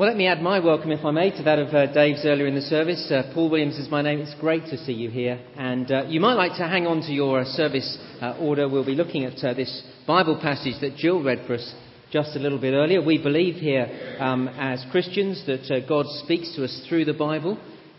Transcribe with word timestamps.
Well, 0.00 0.08
let 0.08 0.16
me 0.16 0.28
add 0.28 0.40
my 0.40 0.60
welcome, 0.60 0.92
if 0.92 1.04
I 1.04 1.10
may, 1.10 1.30
to 1.30 1.42
that 1.42 1.58
of 1.58 1.74
uh, 1.74 1.92
Dave's 1.92 2.24
earlier 2.24 2.46
in 2.46 2.54
the 2.54 2.62
service. 2.62 3.10
Uh, 3.10 3.30
Paul 3.34 3.50
Williams 3.50 3.76
is 3.76 3.90
my 3.90 4.00
name. 4.00 4.20
It's 4.20 4.34
great 4.40 4.64
to 4.70 4.78
see 4.78 4.94
you 4.94 5.10
here. 5.10 5.38
And 5.58 5.92
uh, 5.92 6.04
you 6.08 6.20
might 6.20 6.36
like 6.36 6.52
to 6.52 6.66
hang 6.66 6.86
on 6.86 7.02
to 7.02 7.12
your 7.12 7.40
uh, 7.40 7.44
service 7.44 7.98
uh, 8.22 8.34
order. 8.40 8.66
We'll 8.66 8.82
be 8.82 8.94
looking 8.94 9.26
at 9.26 9.44
uh, 9.44 9.52
this 9.52 9.82
Bible 10.06 10.40
passage 10.40 10.80
that 10.80 10.96
Jill 10.96 11.22
read 11.22 11.46
for 11.46 11.52
us 11.52 11.74
just 12.10 12.34
a 12.34 12.38
little 12.38 12.58
bit 12.58 12.72
earlier. 12.72 13.04
We 13.04 13.22
believe 13.22 13.56
here, 13.56 14.16
um, 14.18 14.48
as 14.48 14.82
Christians, 14.90 15.44
that 15.46 15.84
God 15.86 16.06
speaks 16.24 16.56
to 16.56 16.64
us 16.64 16.82
through 16.88 17.04
the 17.04 17.12
Bible. 17.12 17.58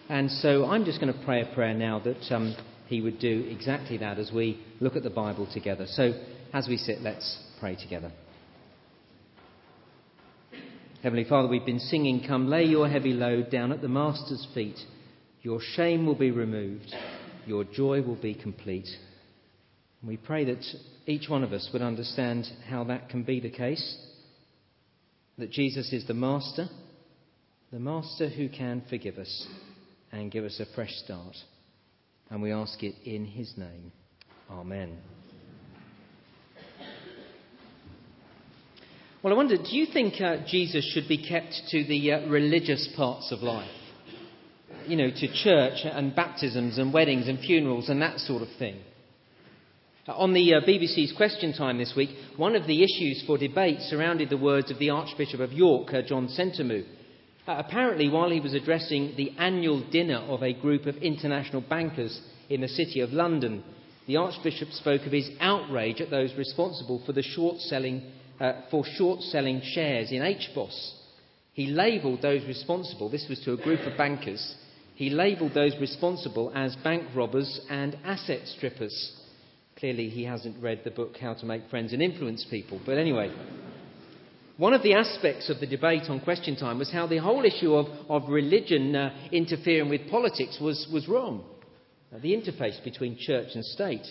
And 0.10 0.32
so 0.32 0.66
I'm 0.66 0.86
just 0.86 1.00
going 1.00 1.14
to 1.14 1.24
pray 1.24 1.44
a 1.44 1.54
prayer 1.54 1.76
now 1.76 2.00
that 2.00 2.34
um, 2.36 2.56
He 2.88 3.02
would 3.02 3.20
do 3.20 3.46
exactly 3.48 4.00
that 4.00 4.18
as 4.18 4.32
we 4.34 4.60
look 4.80 4.96
at 4.96 5.04
the 5.04 5.12
Bible 5.12 5.48
together. 5.54 5.86
So 5.88 6.20
as 6.52 6.68
we 6.68 6.78
sit, 6.78 7.02
let's 7.02 7.38
pray 7.60 7.76
together. 7.76 8.12
Heavenly 11.04 11.24
Father, 11.24 11.48
we've 11.48 11.66
been 11.66 11.80
singing, 11.80 12.24
Come 12.28 12.48
lay 12.48 12.64
your 12.66 12.88
heavy 12.88 13.14
load 13.14 13.50
down 13.50 13.72
at 13.72 13.82
the 13.82 13.88
Master's 13.88 14.48
feet. 14.54 14.78
Your 15.42 15.60
shame 15.60 16.06
will 16.06 16.16
be 16.16 16.30
removed, 16.30 16.94
your 17.48 17.64
joy 17.64 18.04
will 18.04 18.22
be 18.22 18.36
complete. 18.36 18.88
And 20.00 20.10
we 20.10 20.18
pray 20.18 20.46
that 20.46 20.64
each 21.08 21.28
one 21.28 21.44
of 21.44 21.54
us 21.54 21.68
would 21.74 21.82
understand 21.82 22.46
how 22.70 22.84
that 22.84 23.10
can 23.10 23.24
be 23.24 23.40
the 23.40 23.50
case. 23.50 23.98
That 25.40 25.50
Jesus 25.50 25.92
is 25.92 26.06
the 26.06 26.14
Master, 26.14 26.70
the 27.72 27.80
Master 27.80 28.30
who 28.30 28.48
can 28.48 28.84
forgive 28.88 29.18
us 29.18 29.48
and 30.12 30.32
give 30.32 30.46
us 30.46 30.60
a 30.60 30.76
fresh 30.76 30.94
start. 31.04 31.36
And 32.30 32.44
we 32.44 32.52
ask 32.52 32.84
it 32.84 32.94
in 33.06 33.26
His 33.26 33.52
name. 33.58 33.92
Amen. 34.52 35.00
Well, 39.24 39.34
I 39.34 39.38
wonder, 39.38 39.56
do 39.56 39.78
you 39.78 39.86
think 39.86 40.20
uh, 40.20 40.38
Jesus 40.48 40.84
should 40.96 41.08
be 41.08 41.24
kept 41.24 41.54
to 41.70 41.84
the 41.84 42.12
uh, 42.12 42.28
religious 42.28 42.90
parts 42.96 43.32
of 43.32 43.44
life? 43.44 43.70
You 44.88 44.96
know, 44.96 45.12
to 45.12 45.34
church 45.44 45.82
and 45.84 46.16
baptisms 46.16 46.80
and 46.80 46.92
weddings 46.92 47.28
and 47.28 47.38
funerals 47.38 47.88
and 47.90 48.02
that 48.02 48.18
sort 48.18 48.42
of 48.42 48.48
thing. 48.58 48.80
Uh, 50.08 50.14
on 50.14 50.34
the 50.34 50.56
uh, 50.56 50.62
BBC's 50.62 51.14
Question 51.16 51.54
Time 51.54 51.78
this 51.78 51.94
week, 51.96 52.10
one 52.36 52.56
of 52.56 52.66
the 52.66 52.82
issues 52.82 53.24
for 53.28 53.38
debate 53.38 53.80
surrounded 53.82 54.32
the 54.32 54.38
words 54.38 54.72
of 54.72 54.80
the 54.80 54.90
Archbishop 54.90 55.40
of 55.40 55.54
York, 55.54 55.94
uh, 55.94 56.02
John 56.02 56.28
Sentamu. 56.28 56.84
Uh, 57.48 57.62
apparently, 57.64 58.10
while 58.10 58.32
he 58.32 58.40
was 58.40 58.56
addressing 58.56 59.14
the 59.18 59.34
annual 59.38 59.88
dinner 59.92 60.18
of 60.18 60.42
a 60.42 60.60
group 60.60 60.88
of 60.88 60.98
international 60.98 61.62
bankers 61.62 62.20
in 62.50 62.62
the 62.62 62.68
City 62.68 63.02
of 63.02 63.12
London, 63.12 63.64
the 64.08 64.18
Archbishop 64.18 64.70
spoke 64.72 65.06
of 65.06 65.12
his 65.12 65.30
outrage 65.40 66.02
at 66.02 66.10
those 66.10 66.34
responsible 66.34 67.04
for 67.06 67.14
the 67.14 67.22
short 67.22 67.60
selling 67.60 68.02
uh, 68.42 68.62
for 68.72 68.84
short 68.96 69.22
selling 69.22 69.62
shares 69.64 70.12
in 70.12 70.22
HBOS. 70.22 70.94
He 71.54 71.68
labelled 71.68 72.24
those 72.24 72.44
responsible, 72.48 73.10
this 73.10 73.28
was 73.30 73.40
to 73.42 73.54
a 73.54 73.58
group 73.58 73.82
of 73.82 73.98
bankers, 73.98 74.56
he 74.96 75.12
labelled 75.12 75.54
those 75.54 75.76
responsible 75.80 76.52
as 76.56 76.76
bank 76.78 77.04
robbers 77.16 77.62
and 77.70 77.98
asset 78.04 78.48
strippers. 78.48 79.16
Clearly, 79.78 80.10
he 80.10 80.24
hasn't 80.24 80.62
read 80.62 80.82
the 80.84 80.92
book 80.92 81.18
How 81.18 81.34
to 81.36 81.46
Make 81.46 81.70
Friends 81.70 81.94
and 81.94 82.02
Influence 82.02 82.46
People. 82.50 82.82
But 82.86 82.98
anyway, 82.98 83.32
one 84.58 84.74
of 84.74 84.84
the 84.84 84.94
aspects 84.94 85.50
of 85.50 85.60
the 85.60 85.68
debate 85.68 86.04
on 86.10 86.20
question 86.20 86.56
time 86.56 86.78
was 86.78 86.92
how 86.92 87.08
the 87.08 87.18
whole 87.18 87.46
issue 87.46 87.74
of, 87.74 87.88
of 88.10 88.30
religion 88.30 88.96
uh, 88.96 89.16
interfering 89.32 89.90
with 89.90 90.10
politics 90.10 90.60
was, 90.62 90.88
was 90.92 91.08
wrong. 91.08 91.44
Uh, 92.14 92.20
the 92.20 92.34
interface 92.34 92.84
between 92.84 93.18
church 93.20 93.50
and 93.56 93.64
state. 93.66 94.06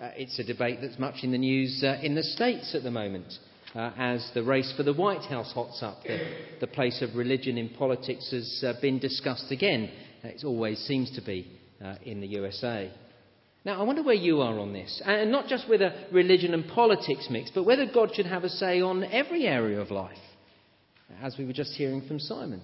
Uh, 0.00 0.10
it's 0.16 0.38
a 0.38 0.44
debate 0.44 0.78
that's 0.80 0.98
much 0.98 1.22
in 1.22 1.32
the 1.32 1.38
news 1.38 1.82
uh, 1.84 1.98
in 2.02 2.14
the 2.14 2.22
States 2.22 2.74
at 2.74 2.82
the 2.82 2.90
moment 2.90 3.32
uh, 3.74 3.92
as 3.96 4.30
the 4.34 4.42
race 4.42 4.72
for 4.76 4.82
the 4.82 4.92
White 4.92 5.22
House 5.22 5.52
hots 5.52 5.82
up. 5.82 6.02
The, 6.02 6.18
the 6.60 6.66
place 6.66 7.02
of 7.02 7.16
religion 7.16 7.58
in 7.58 7.68
politics 7.70 8.30
has 8.30 8.64
uh, 8.66 8.80
been 8.80 8.98
discussed 8.98 9.50
again. 9.50 9.90
It 10.22 10.44
always 10.44 10.78
seems 10.80 11.10
to 11.12 11.20
be 11.20 11.50
uh, 11.84 11.96
in 12.02 12.20
the 12.20 12.26
USA. 12.28 12.90
Now, 13.64 13.80
I 13.80 13.84
wonder 13.84 14.02
where 14.02 14.14
you 14.14 14.40
are 14.40 14.58
on 14.58 14.72
this, 14.72 15.02
and 15.04 15.30
not 15.30 15.48
just 15.48 15.68
whether 15.68 15.92
religion 16.12 16.54
and 16.54 16.66
politics 16.68 17.28
mix, 17.30 17.50
but 17.54 17.64
whether 17.64 17.86
God 17.86 18.14
should 18.14 18.26
have 18.26 18.44
a 18.44 18.48
say 18.48 18.80
on 18.80 19.04
every 19.04 19.46
area 19.46 19.80
of 19.80 19.90
life, 19.90 20.16
as 21.22 21.36
we 21.38 21.44
were 21.44 21.52
just 21.52 21.72
hearing 21.72 22.06
from 22.06 22.18
Simon. 22.18 22.62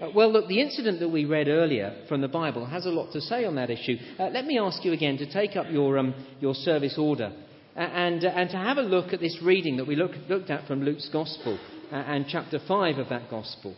Uh, 0.00 0.08
well, 0.14 0.30
look, 0.30 0.48
the 0.48 0.60
incident 0.60 1.00
that 1.00 1.08
we 1.08 1.24
read 1.24 1.48
earlier 1.48 2.04
from 2.08 2.20
the 2.20 2.28
Bible 2.28 2.66
has 2.66 2.84
a 2.86 2.90
lot 2.90 3.12
to 3.12 3.20
say 3.20 3.44
on 3.44 3.54
that 3.54 3.70
issue. 3.70 3.96
Uh, 4.18 4.28
let 4.28 4.44
me 4.44 4.58
ask 4.58 4.84
you 4.84 4.92
again 4.92 5.16
to 5.18 5.32
take 5.32 5.56
up 5.56 5.66
your, 5.70 5.96
um, 5.96 6.14
your 6.40 6.54
service 6.54 6.98
order 6.98 7.32
and, 7.80 8.24
uh, 8.24 8.28
and 8.28 8.50
to 8.50 8.56
have 8.56 8.78
a 8.78 8.82
look 8.82 9.12
at 9.12 9.20
this 9.20 9.38
reading 9.42 9.76
that 9.76 9.86
we 9.86 9.96
look, 9.96 10.12
looked 10.28 10.50
at 10.50 10.66
from 10.66 10.82
Luke's 10.82 11.08
Gospel 11.12 11.58
uh, 11.92 11.94
and 11.94 12.26
chapter 12.28 12.58
5 12.66 12.98
of 12.98 13.08
that 13.10 13.30
Gospel. 13.30 13.76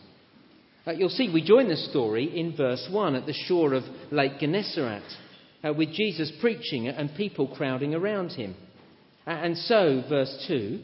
Uh, 0.86 0.92
you'll 0.92 1.08
see 1.08 1.30
we 1.32 1.42
join 1.42 1.68
the 1.68 1.76
story 1.76 2.38
in 2.38 2.56
verse 2.56 2.88
1 2.90 3.14
at 3.14 3.26
the 3.26 3.32
shore 3.32 3.74
of 3.74 3.82
Lake 4.10 4.38
Gennesaret 4.40 5.02
uh, 5.64 5.72
with 5.72 5.92
Jesus 5.92 6.32
preaching 6.40 6.88
and 6.88 7.14
people 7.16 7.48
crowding 7.48 7.94
around 7.94 8.30
him. 8.30 8.54
Uh, 9.26 9.30
and 9.30 9.58
so, 9.58 10.02
verse 10.08 10.44
2, 10.48 10.80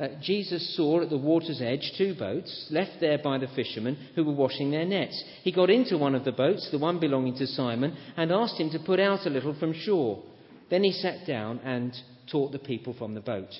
uh, 0.00 0.08
Jesus 0.20 0.76
saw 0.76 1.02
at 1.02 1.10
the 1.10 1.16
water's 1.16 1.62
edge 1.62 1.92
two 1.96 2.16
boats 2.16 2.66
left 2.70 3.00
there 3.00 3.18
by 3.22 3.38
the 3.38 3.46
fishermen 3.54 3.96
who 4.16 4.24
were 4.24 4.32
washing 4.32 4.72
their 4.72 4.84
nets. 4.84 5.22
He 5.42 5.52
got 5.52 5.70
into 5.70 5.96
one 5.96 6.16
of 6.16 6.24
the 6.24 6.32
boats, 6.32 6.68
the 6.72 6.78
one 6.78 6.98
belonging 6.98 7.36
to 7.36 7.46
Simon, 7.46 7.96
and 8.16 8.32
asked 8.32 8.58
him 8.58 8.70
to 8.70 8.80
put 8.80 8.98
out 8.98 9.24
a 9.24 9.30
little 9.30 9.56
from 9.58 9.72
shore. 9.72 10.20
Then 10.68 10.82
he 10.82 10.90
sat 10.90 11.26
down 11.26 11.60
and 11.60 11.94
taught 12.30 12.52
the 12.52 12.58
people 12.58 12.94
from 12.94 13.14
the 13.14 13.20
boat. 13.20 13.50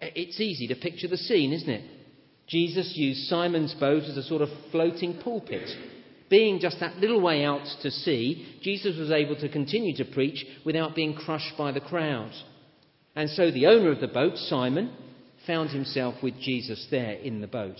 It's 0.00 0.40
easy 0.40 0.68
to 0.68 0.76
picture 0.76 1.08
the 1.08 1.16
scene, 1.16 1.52
isn't 1.52 1.68
it? 1.68 1.84
Jesus 2.46 2.92
used 2.96 3.28
Simon's 3.28 3.74
boat 3.74 4.04
as 4.04 4.16
a 4.16 4.22
sort 4.22 4.42
of 4.42 4.48
floating 4.70 5.18
pulpit. 5.22 5.68
Being 6.30 6.60
just 6.60 6.80
that 6.80 6.96
little 6.96 7.20
way 7.20 7.44
out 7.44 7.66
to 7.82 7.90
sea, 7.90 8.58
Jesus 8.62 8.96
was 8.98 9.10
able 9.10 9.36
to 9.36 9.48
continue 9.48 9.96
to 9.96 10.04
preach 10.04 10.44
without 10.64 10.94
being 10.94 11.14
crushed 11.14 11.56
by 11.56 11.72
the 11.72 11.80
crowd. 11.80 12.32
And 13.16 13.28
so 13.30 13.50
the 13.50 13.66
owner 13.66 13.90
of 13.90 14.00
the 14.00 14.08
boat, 14.08 14.36
Simon, 14.36 14.92
found 15.46 15.70
himself 15.70 16.22
with 16.22 16.38
Jesus 16.40 16.86
there 16.90 17.14
in 17.14 17.40
the 17.40 17.46
boat. 17.46 17.78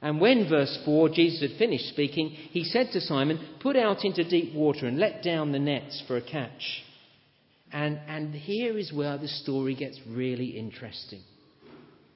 And 0.00 0.20
when, 0.20 0.48
verse 0.48 0.78
4, 0.84 1.08
Jesus 1.08 1.40
had 1.40 1.58
finished 1.58 1.88
speaking, 1.88 2.28
he 2.28 2.62
said 2.62 2.90
to 2.92 3.00
Simon, 3.00 3.40
Put 3.60 3.76
out 3.76 4.04
into 4.04 4.28
deep 4.28 4.54
water 4.54 4.86
and 4.86 4.98
let 4.98 5.22
down 5.22 5.52
the 5.52 5.58
nets 5.58 6.02
for 6.06 6.18
a 6.18 6.22
catch. 6.22 6.84
And, 7.74 7.98
and 8.06 8.32
here 8.32 8.78
is 8.78 8.92
where 8.92 9.18
the 9.18 9.26
story 9.26 9.74
gets 9.74 9.98
really 10.08 10.56
interesting. 10.56 11.22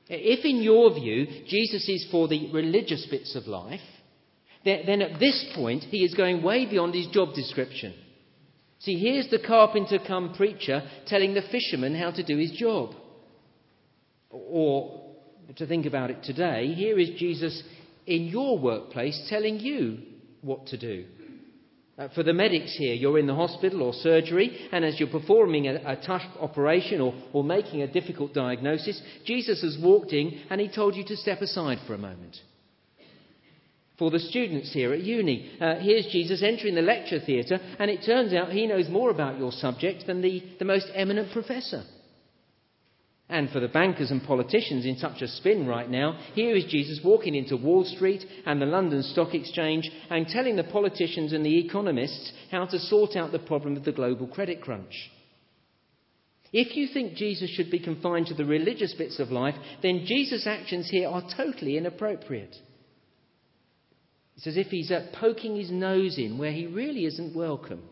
If, 0.08 0.44
in 0.44 0.62
your 0.62 0.94
view, 0.94 1.26
Jesus 1.48 1.88
is 1.88 2.06
for 2.12 2.28
the 2.28 2.52
religious 2.52 3.04
bits 3.10 3.34
of 3.34 3.48
life, 3.48 3.80
then, 4.64 4.84
then 4.86 5.02
at 5.02 5.18
this 5.18 5.52
point 5.56 5.82
he 5.82 6.04
is 6.04 6.14
going 6.14 6.44
way 6.44 6.64
beyond 6.64 6.94
his 6.94 7.08
job 7.08 7.34
description. 7.34 7.92
See, 8.78 9.00
here's 9.00 9.28
the 9.30 9.40
carpenter 9.44 9.98
come 9.98 10.32
preacher 10.34 10.88
telling 11.08 11.34
the 11.34 11.42
fisherman 11.50 11.96
how 11.96 12.12
to 12.12 12.22
do 12.22 12.38
his 12.38 12.52
job. 12.52 12.94
Or, 14.30 15.02
to 15.56 15.66
think 15.66 15.86
about 15.86 16.10
it 16.10 16.22
today, 16.22 16.72
here 16.74 17.00
is 17.00 17.18
Jesus 17.18 17.64
in 18.06 18.26
your 18.26 18.60
workplace 18.60 19.26
telling 19.28 19.58
you 19.58 19.98
what 20.40 20.66
to 20.66 20.78
do. 20.78 21.06
Uh, 21.98 22.06
for 22.14 22.22
the 22.22 22.32
medics 22.32 22.76
here, 22.76 22.94
you're 22.94 23.18
in 23.18 23.26
the 23.26 23.34
hospital 23.34 23.82
or 23.82 23.92
surgery, 23.92 24.68
and 24.70 24.84
as 24.84 25.00
you're 25.00 25.08
performing 25.08 25.66
a, 25.66 25.74
a 25.84 25.96
tough 25.96 26.22
operation 26.38 27.00
or, 27.00 27.12
or 27.32 27.42
making 27.42 27.82
a 27.82 27.92
difficult 27.92 28.32
diagnosis, 28.32 29.02
Jesus 29.24 29.62
has 29.62 29.76
walked 29.82 30.12
in 30.12 30.42
and 30.48 30.60
he 30.60 30.68
told 30.68 30.94
you 30.94 31.04
to 31.04 31.16
step 31.16 31.40
aside 31.40 31.78
for 31.86 31.94
a 31.94 31.98
moment. 31.98 32.36
For 33.98 34.12
the 34.12 34.20
students 34.20 34.72
here 34.72 34.92
at 34.92 35.00
uni, 35.00 35.50
uh, 35.60 35.80
here's 35.80 36.06
Jesus 36.12 36.40
entering 36.40 36.76
the 36.76 36.82
lecture 36.82 37.18
theatre, 37.18 37.58
and 37.80 37.90
it 37.90 38.06
turns 38.06 38.32
out 38.32 38.52
he 38.52 38.68
knows 38.68 38.88
more 38.88 39.10
about 39.10 39.38
your 39.38 39.50
subject 39.50 40.06
than 40.06 40.22
the, 40.22 40.40
the 40.60 40.64
most 40.64 40.86
eminent 40.94 41.32
professor. 41.32 41.82
And 43.30 43.50
for 43.50 43.60
the 43.60 43.68
bankers 43.68 44.10
and 44.10 44.22
politicians 44.22 44.86
in 44.86 44.96
such 44.96 45.20
a 45.20 45.28
spin 45.28 45.66
right 45.66 45.88
now, 45.90 46.18
here 46.32 46.56
is 46.56 46.64
Jesus 46.64 47.00
walking 47.04 47.34
into 47.34 47.58
Wall 47.58 47.84
Street 47.84 48.24
and 48.46 48.60
the 48.60 48.66
London 48.66 49.02
Stock 49.02 49.34
Exchange 49.34 49.90
and 50.08 50.26
telling 50.26 50.56
the 50.56 50.64
politicians 50.64 51.34
and 51.34 51.44
the 51.44 51.58
economists 51.58 52.32
how 52.50 52.64
to 52.64 52.78
sort 52.78 53.16
out 53.16 53.30
the 53.30 53.38
problem 53.38 53.76
of 53.76 53.84
the 53.84 53.92
global 53.92 54.26
credit 54.26 54.62
crunch. 54.62 55.10
If 56.52 56.74
you 56.74 56.88
think 56.88 57.16
Jesus 57.16 57.50
should 57.50 57.70
be 57.70 57.78
confined 57.78 58.28
to 58.28 58.34
the 58.34 58.46
religious 58.46 58.94
bits 58.94 59.20
of 59.20 59.30
life, 59.30 59.56
then 59.82 60.06
Jesus' 60.06 60.46
actions 60.46 60.88
here 60.88 61.08
are 61.08 61.22
totally 61.36 61.76
inappropriate. 61.76 62.56
It's 64.36 64.46
as 64.46 64.56
if 64.56 64.68
he's 64.68 64.90
uh, 64.90 65.08
poking 65.20 65.56
his 65.56 65.70
nose 65.70 66.16
in 66.16 66.38
where 66.38 66.52
he 66.52 66.66
really 66.66 67.04
isn't 67.04 67.36
welcome. 67.36 67.82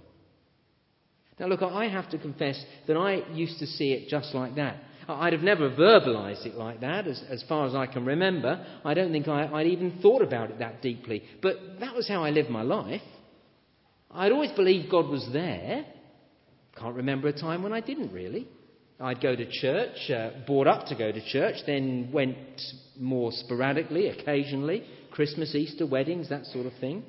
Now, 1.39 1.49
look, 1.49 1.61
I 1.61 1.89
have 1.89 2.09
to 2.11 2.19
confess 2.19 2.59
that 2.87 2.97
I 2.97 3.31
used 3.35 3.59
to 3.59 3.67
see 3.67 3.93
it 3.93 4.09
just 4.09 4.35
like 4.35 4.55
that. 4.55 4.77
I'd 5.09 5.33
have 5.33 5.43
never 5.43 5.71
verbalized 5.71 6.47
it 6.47 6.57
like 6.57 6.81
that, 6.81 7.07
as, 7.07 7.23
as 7.29 7.45
far 7.49 7.67
as 7.67 7.75
I 7.75 7.87
can 7.87 8.05
remember. 8.05 8.65
I 8.85 8.95
don't 8.95 9.13
think 9.13 9.29
I, 9.29 9.51
would 9.51 9.67
even 9.67 9.99
thought 10.03 10.23
about 10.23 10.51
it 10.51 10.59
that 10.59 10.83
deeply. 10.83 11.23
But 11.43 11.57
that 11.81 11.95
was 11.95 12.09
how 12.09 12.25
I 12.25 12.31
lived 12.31 12.51
my 12.51 12.63
life. 12.63 13.03
I'd 14.11 14.33
always 14.33 14.53
believed 14.53 14.91
God 14.91 15.09
was 15.09 15.29
there. 15.33 15.85
Can't 16.79 16.97
remember 16.97 17.29
a 17.29 17.33
time 17.33 17.63
when 17.63 17.73
I 17.73 17.81
didn't 17.81 18.13
really. 18.13 18.49
I'd 18.99 19.21
go 19.21 19.37
to 19.37 19.51
church, 19.51 20.11
uh, 20.11 20.31
brought 20.47 20.67
up 20.67 20.87
to 20.87 20.95
go 20.95 21.13
to 21.13 21.25
church, 21.29 21.57
then 21.67 22.11
went 22.13 22.37
more 22.99 23.31
sporadically, 23.31 24.09
occasionally, 24.09 24.85
Christmas, 25.11 25.55
Easter, 25.55 25.87
weddings, 25.87 26.31
that 26.31 26.47
sort 26.47 26.67
of 26.67 26.73
thing. 26.81 27.05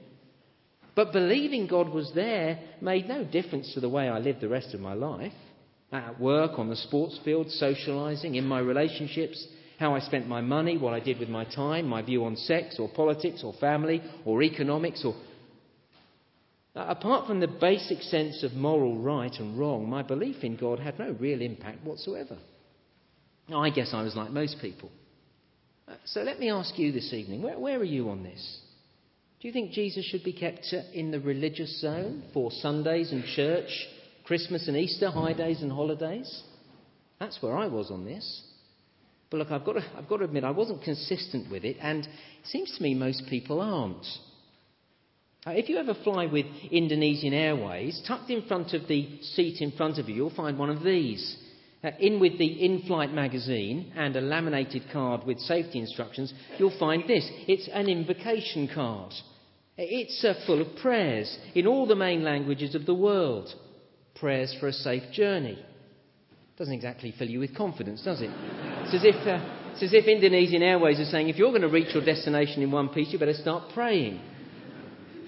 But 0.96 1.14
believing 1.14 1.68
God 1.68 1.90
was 1.90 2.12
there 2.14 2.60
made 2.82 3.08
no 3.08 3.24
difference 3.24 3.74
to 3.74 3.80
the 3.80 3.90
way 3.90 4.10
I 4.10 4.20
lived 4.20 4.42
the 4.42 4.50
rest 4.50 4.74
of 4.74 4.82
my 4.82 4.94
life. 4.94 5.34
At 5.92 6.20
work, 6.20 6.60
on 6.60 6.70
the 6.70 6.76
sports 6.76 7.20
field, 7.24 7.48
socialising, 7.48 8.36
in 8.36 8.46
my 8.46 8.60
relationships, 8.60 9.48
how 9.80 9.96
I 9.96 10.00
spent 10.00 10.28
my 10.28 10.42
money, 10.42 10.78
what 10.78 10.94
I 10.94 11.00
did 11.00 11.20
with 11.20 11.30
my 11.30 11.46
time, 11.46 11.88
my 11.88 12.02
view 12.02 12.26
on 12.26 12.36
sex 12.36 12.78
or 12.80 12.90
politics 12.90 13.42
or 13.44 13.54
family 13.54 14.02
or 14.26 14.44
economics 14.44 15.06
or. 15.06 15.16
Uh, 16.76 16.86
apart 16.90 17.26
from 17.26 17.40
the 17.40 17.48
basic 17.48 18.02
sense 18.02 18.44
of 18.44 18.54
moral 18.54 18.98
right 18.98 19.34
and 19.40 19.58
wrong, 19.58 19.90
my 19.90 20.04
belief 20.04 20.44
in 20.44 20.58
God 20.58 20.80
had 20.80 21.00
no 21.00 21.16
real 21.20 21.42
impact 21.42 21.84
whatsoever. 21.84 22.38
I 23.54 23.70
guess 23.70 23.92
I 23.94 24.02
was 24.02 24.16
like 24.16 24.32
most 24.32 24.58
people. 24.62 24.92
Uh, 25.88 25.96
so 26.06 26.22
let 26.22 26.40
me 26.40 26.50
ask 26.50 26.78
you 26.78 26.92
this 26.92 27.14
evening 27.14 27.42
where, 27.42 27.58
where 27.58 27.80
are 27.80 27.84
you 27.84 28.10
on 28.10 28.24
this? 28.24 28.60
Do 29.40 29.48
you 29.48 29.54
think 29.54 29.72
Jesus 29.72 30.06
should 30.06 30.24
be 30.24 30.34
kept 30.34 30.74
in 30.94 31.12
the 31.12 31.20
religious 31.20 31.80
zone 31.80 32.24
for 32.34 32.52
Sundays 32.52 33.12
and 33.12 33.24
church, 33.24 33.70
Christmas 34.28 34.68
and 34.68 34.76
Easter, 34.76 35.10
high 35.10 35.34
days 35.34 35.62
and 35.62 35.72
holidays? 35.72 36.44
That's 37.20 37.42
where 37.42 37.58
I 37.58 37.68
was 37.68 37.90
on 37.90 38.04
this. 38.04 38.44
But 39.30 39.38
look, 39.38 39.52
I've 39.52 39.66
got, 39.66 39.74
to, 39.74 39.86
I've 39.98 40.08
got 40.08 40.18
to 40.18 40.26
admit, 40.26 40.44
I 40.44 40.52
wasn't 40.52 40.84
consistent 40.84 41.50
with 41.50 41.64
it, 41.64 41.78
and 41.82 42.06
it 42.06 42.46
seems 42.46 42.76
to 42.76 42.84
me 42.84 42.94
most 42.94 43.24
people 43.30 43.62
aren't. 43.62 44.06
If 45.46 45.70
you 45.70 45.78
ever 45.78 45.96
fly 46.04 46.26
with 46.26 46.46
Indonesian 46.72 47.34
Airways, 47.34 48.02
tucked 48.06 48.30
in 48.30 48.46
front 48.48 48.74
of 48.74 48.88
the 48.88 49.22
seat 49.22 49.62
in 49.62 49.72
front 49.72 49.98
of 49.98 50.10
you, 50.10 50.16
you'll 50.16 50.36
find 50.36 50.60
one 50.60 50.70
of 50.70 50.84
these. 50.84 51.38
Uh, 51.82 51.92
in 52.00 52.20
with 52.20 52.38
the 52.38 52.66
in 52.66 52.82
flight 52.82 53.14
magazine 53.14 53.94
and 53.96 54.16
a 54.16 54.22
laminated 54.22 54.84
card 54.92 55.24
with 55.26 55.40
safety 55.40 55.80
instructions, 55.80 56.34
you'll 56.58 56.78
find 56.78 57.08
this. 57.08 57.30
It's 57.48 57.70
an 57.72 57.88
invocation 57.88 58.70
card. 58.74 59.14
It's 59.78 60.26
uh, 60.26 60.34
full 60.46 60.62
of 60.62 60.76
prayers 60.82 61.38
in 61.56 61.66
all 61.66 61.86
the 61.88 61.96
main 61.96 62.24
languages 62.24 62.76
of 62.76 62.86
the 62.86 62.96
world. 62.96 63.54
Prayers 64.20 64.56
for 64.60 64.68
a 64.68 64.74
safe 64.74 65.04
journey. 65.12 65.64
Doesn't 66.58 66.74
exactly 66.74 67.14
fill 67.18 67.30
you 67.30 67.40
with 67.40 67.56
confidence, 67.56 68.02
does 68.04 68.22
it? 68.22 68.32
It's 68.32 68.96
as 68.96 69.04
if, 69.04 69.28
uh, 69.28 69.72
it's 69.74 69.84
as 69.84 69.94
if 69.94 70.06
Indonesian 70.06 70.64
Airways 70.64 71.00
are 71.00 71.06
saying, 71.06 71.30
if 71.30 71.36
you're 71.36 71.52
going 71.52 71.62
to 71.62 71.70
reach 71.70 71.94
your 71.94 72.04
destination 72.04 72.64
in 72.64 72.72
one 72.72 72.90
piece, 72.90 73.14
you 73.14 73.20
better 73.20 73.34
start 73.34 73.74
praying. 73.76 74.20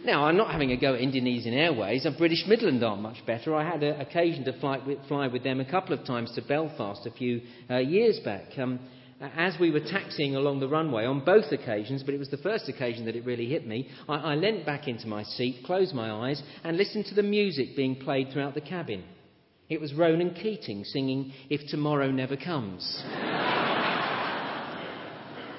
Now, 0.03 0.25
I'm 0.25 0.37
not 0.37 0.51
having 0.51 0.71
a 0.71 0.77
go 0.77 0.95
at 0.95 1.01
Indonesian 1.01 1.53
Airways. 1.53 2.05
A 2.05 2.11
British 2.11 2.45
Midland 2.47 2.83
aren't 2.83 3.01
much 3.01 3.23
better. 3.27 3.53
I 3.53 3.69
had 3.69 3.83
an 3.83 3.99
occasion 3.99 4.45
to 4.45 4.59
fly 4.59 4.79
with, 4.85 4.99
fly 5.07 5.27
with, 5.27 5.43
them 5.43 5.59
a 5.59 5.69
couple 5.69 5.93
of 5.93 6.05
times 6.05 6.31
to 6.35 6.41
Belfast 6.41 7.05
a 7.05 7.11
few 7.11 7.41
uh, 7.69 7.77
years 7.77 8.19
back. 8.25 8.57
Um, 8.57 8.79
as 9.21 9.55
we 9.59 9.71
were 9.71 9.81
taxiing 9.81 10.35
along 10.35 10.59
the 10.59 10.67
runway 10.67 11.05
on 11.05 11.25
both 11.25 11.51
occasions, 11.51 12.03
but 12.03 12.13
it 12.13 12.19
was 12.19 12.29
the 12.29 12.37
first 12.37 12.69
occasion 12.69 13.05
that 13.05 13.15
it 13.15 13.25
really 13.25 13.47
hit 13.47 13.67
me, 13.67 13.89
I, 14.07 14.15
I 14.15 14.35
leant 14.35 14.65
back 14.65 14.87
into 14.87 15.07
my 15.07 15.23
seat, 15.23 15.63
closed 15.65 15.93
my 15.93 16.09
eyes, 16.29 16.41
and 16.63 16.77
listened 16.77 17.05
to 17.07 17.15
the 17.15 17.23
music 17.23 17.75
being 17.75 17.97
played 17.97 18.31
throughout 18.31 18.53
the 18.53 18.61
cabin. 18.61 19.03
It 19.67 19.81
was 19.81 19.93
Ronan 19.93 20.33
Keating 20.33 20.83
singing 20.85 21.33
If 21.49 21.61
Tomorrow 21.69 22.11
Never 22.11 22.37
Comes. 22.37 23.03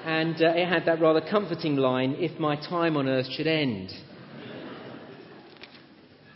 and 0.05 0.35
uh, 0.41 0.53
it 0.55 0.67
had 0.67 0.85
that 0.85 0.99
rather 0.99 1.21
comforting 1.21 1.75
line, 1.77 2.15
If 2.19 2.39
my 2.39 2.55
time 2.55 2.97
on 2.97 3.07
earth 3.07 3.27
should 3.31 3.47
end. 3.47 3.93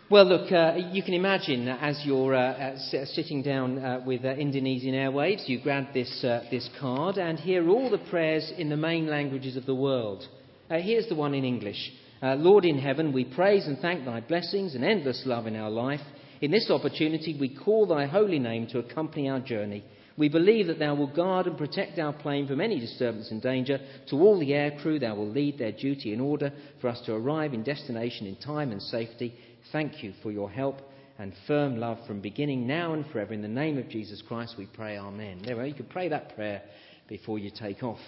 Well, 0.07 0.25
look, 0.25 0.51
uh, 0.51 0.75
you 0.91 1.01
can 1.01 1.15
imagine 1.15 1.65
that 1.65 1.81
as 1.81 1.99
you're 2.05 2.35
uh, 2.35 2.75
uh 2.75 3.05
sitting 3.05 3.41
down 3.41 3.79
uh, 3.79 4.03
with 4.05 4.23
uh, 4.23 4.33
Indonesian 4.33 4.93
Airways, 4.93 5.43
you 5.47 5.59
grab 5.59 5.95
this, 5.95 6.23
uh, 6.23 6.43
this 6.51 6.69
card 6.79 7.17
and 7.17 7.39
hear 7.39 7.67
all 7.67 7.89
the 7.89 7.97
prayers 7.97 8.53
in 8.55 8.69
the 8.69 8.77
main 8.77 9.07
languages 9.07 9.57
of 9.57 9.65
the 9.65 9.73
world. 9.73 10.23
here's 10.69 11.09
the 11.09 11.15
one 11.15 11.33
in 11.33 11.43
English 11.43 11.91
Lord 12.21 12.65
in 12.65 12.77
heaven, 12.77 13.13
we 13.13 13.25
praise 13.25 13.65
and 13.65 13.79
thank 13.79 14.05
thy 14.05 14.19
blessings 14.19 14.75
and 14.75 14.83
endless 14.83 15.23
love 15.25 15.47
in 15.47 15.55
our 15.55 15.71
life. 15.71 16.01
In 16.39 16.51
this 16.51 16.69
opportunity, 16.69 17.35
we 17.39 17.49
call 17.55 17.87
thy 17.87 18.05
holy 18.05 18.37
name 18.37 18.67
to 18.67 18.79
accompany 18.79 19.27
our 19.27 19.39
journey. 19.39 19.83
We 20.17 20.29
believe 20.29 20.67
that 20.67 20.79
thou 20.79 20.95
wilt 20.95 21.15
guard 21.15 21.45
and 21.45 21.57
protect 21.57 21.99
our 21.99 22.13
plane 22.13 22.47
from 22.47 22.61
any 22.61 22.79
disturbance 22.79 23.31
and 23.31 23.41
danger. 23.41 23.79
To 24.09 24.15
all 24.15 24.39
the 24.39 24.53
air 24.53 24.71
crew, 24.81 24.97
thou 24.97 25.15
wilt 25.15 25.33
lead 25.33 25.57
their 25.57 25.73
duty 25.73 26.13
in 26.13 26.21
order 26.21 26.53
for 26.79 26.87
us 26.87 27.01
to 27.05 27.13
arrive 27.13 27.53
in 27.53 27.63
destination 27.63 28.25
in 28.25 28.37
time 28.37 28.71
and 28.71 28.81
safety. 28.81 29.35
Thank 29.71 30.03
you 30.03 30.13
for 30.21 30.31
your 30.31 30.49
help 30.49 30.81
and 31.17 31.33
firm 31.47 31.77
love 31.77 31.97
from 32.07 32.21
beginning 32.21 32.67
now 32.67 32.93
and 32.93 33.05
forever. 33.07 33.33
In 33.33 33.41
the 33.41 33.47
name 33.47 33.77
of 33.77 33.89
Jesus 33.89 34.21
Christ, 34.27 34.55
we 34.57 34.65
pray, 34.65 34.97
Amen. 34.97 35.41
There, 35.43 35.65
you 35.65 35.73
can 35.73 35.85
pray 35.85 36.09
that 36.09 36.35
prayer 36.35 36.61
before 37.07 37.39
you 37.39 37.51
take 37.51 37.83
off. 37.83 37.99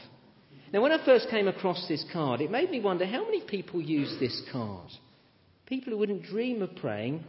Now, 0.74 0.82
when 0.82 0.92
I 0.92 1.04
first 1.06 1.30
came 1.30 1.48
across 1.48 1.88
this 1.88 2.04
card, 2.12 2.42
it 2.42 2.52
made 2.52 2.70
me 2.70 2.82
wonder 2.82 3.06
how 3.06 3.24
many 3.24 3.42
people 3.42 3.82
use 3.82 4.14
this 4.20 4.42
card. 4.52 4.90
People 5.66 5.94
who 5.94 6.00
wouldn't 6.00 6.24
dream 6.24 6.62
of 6.62 6.76
praying 6.76 7.24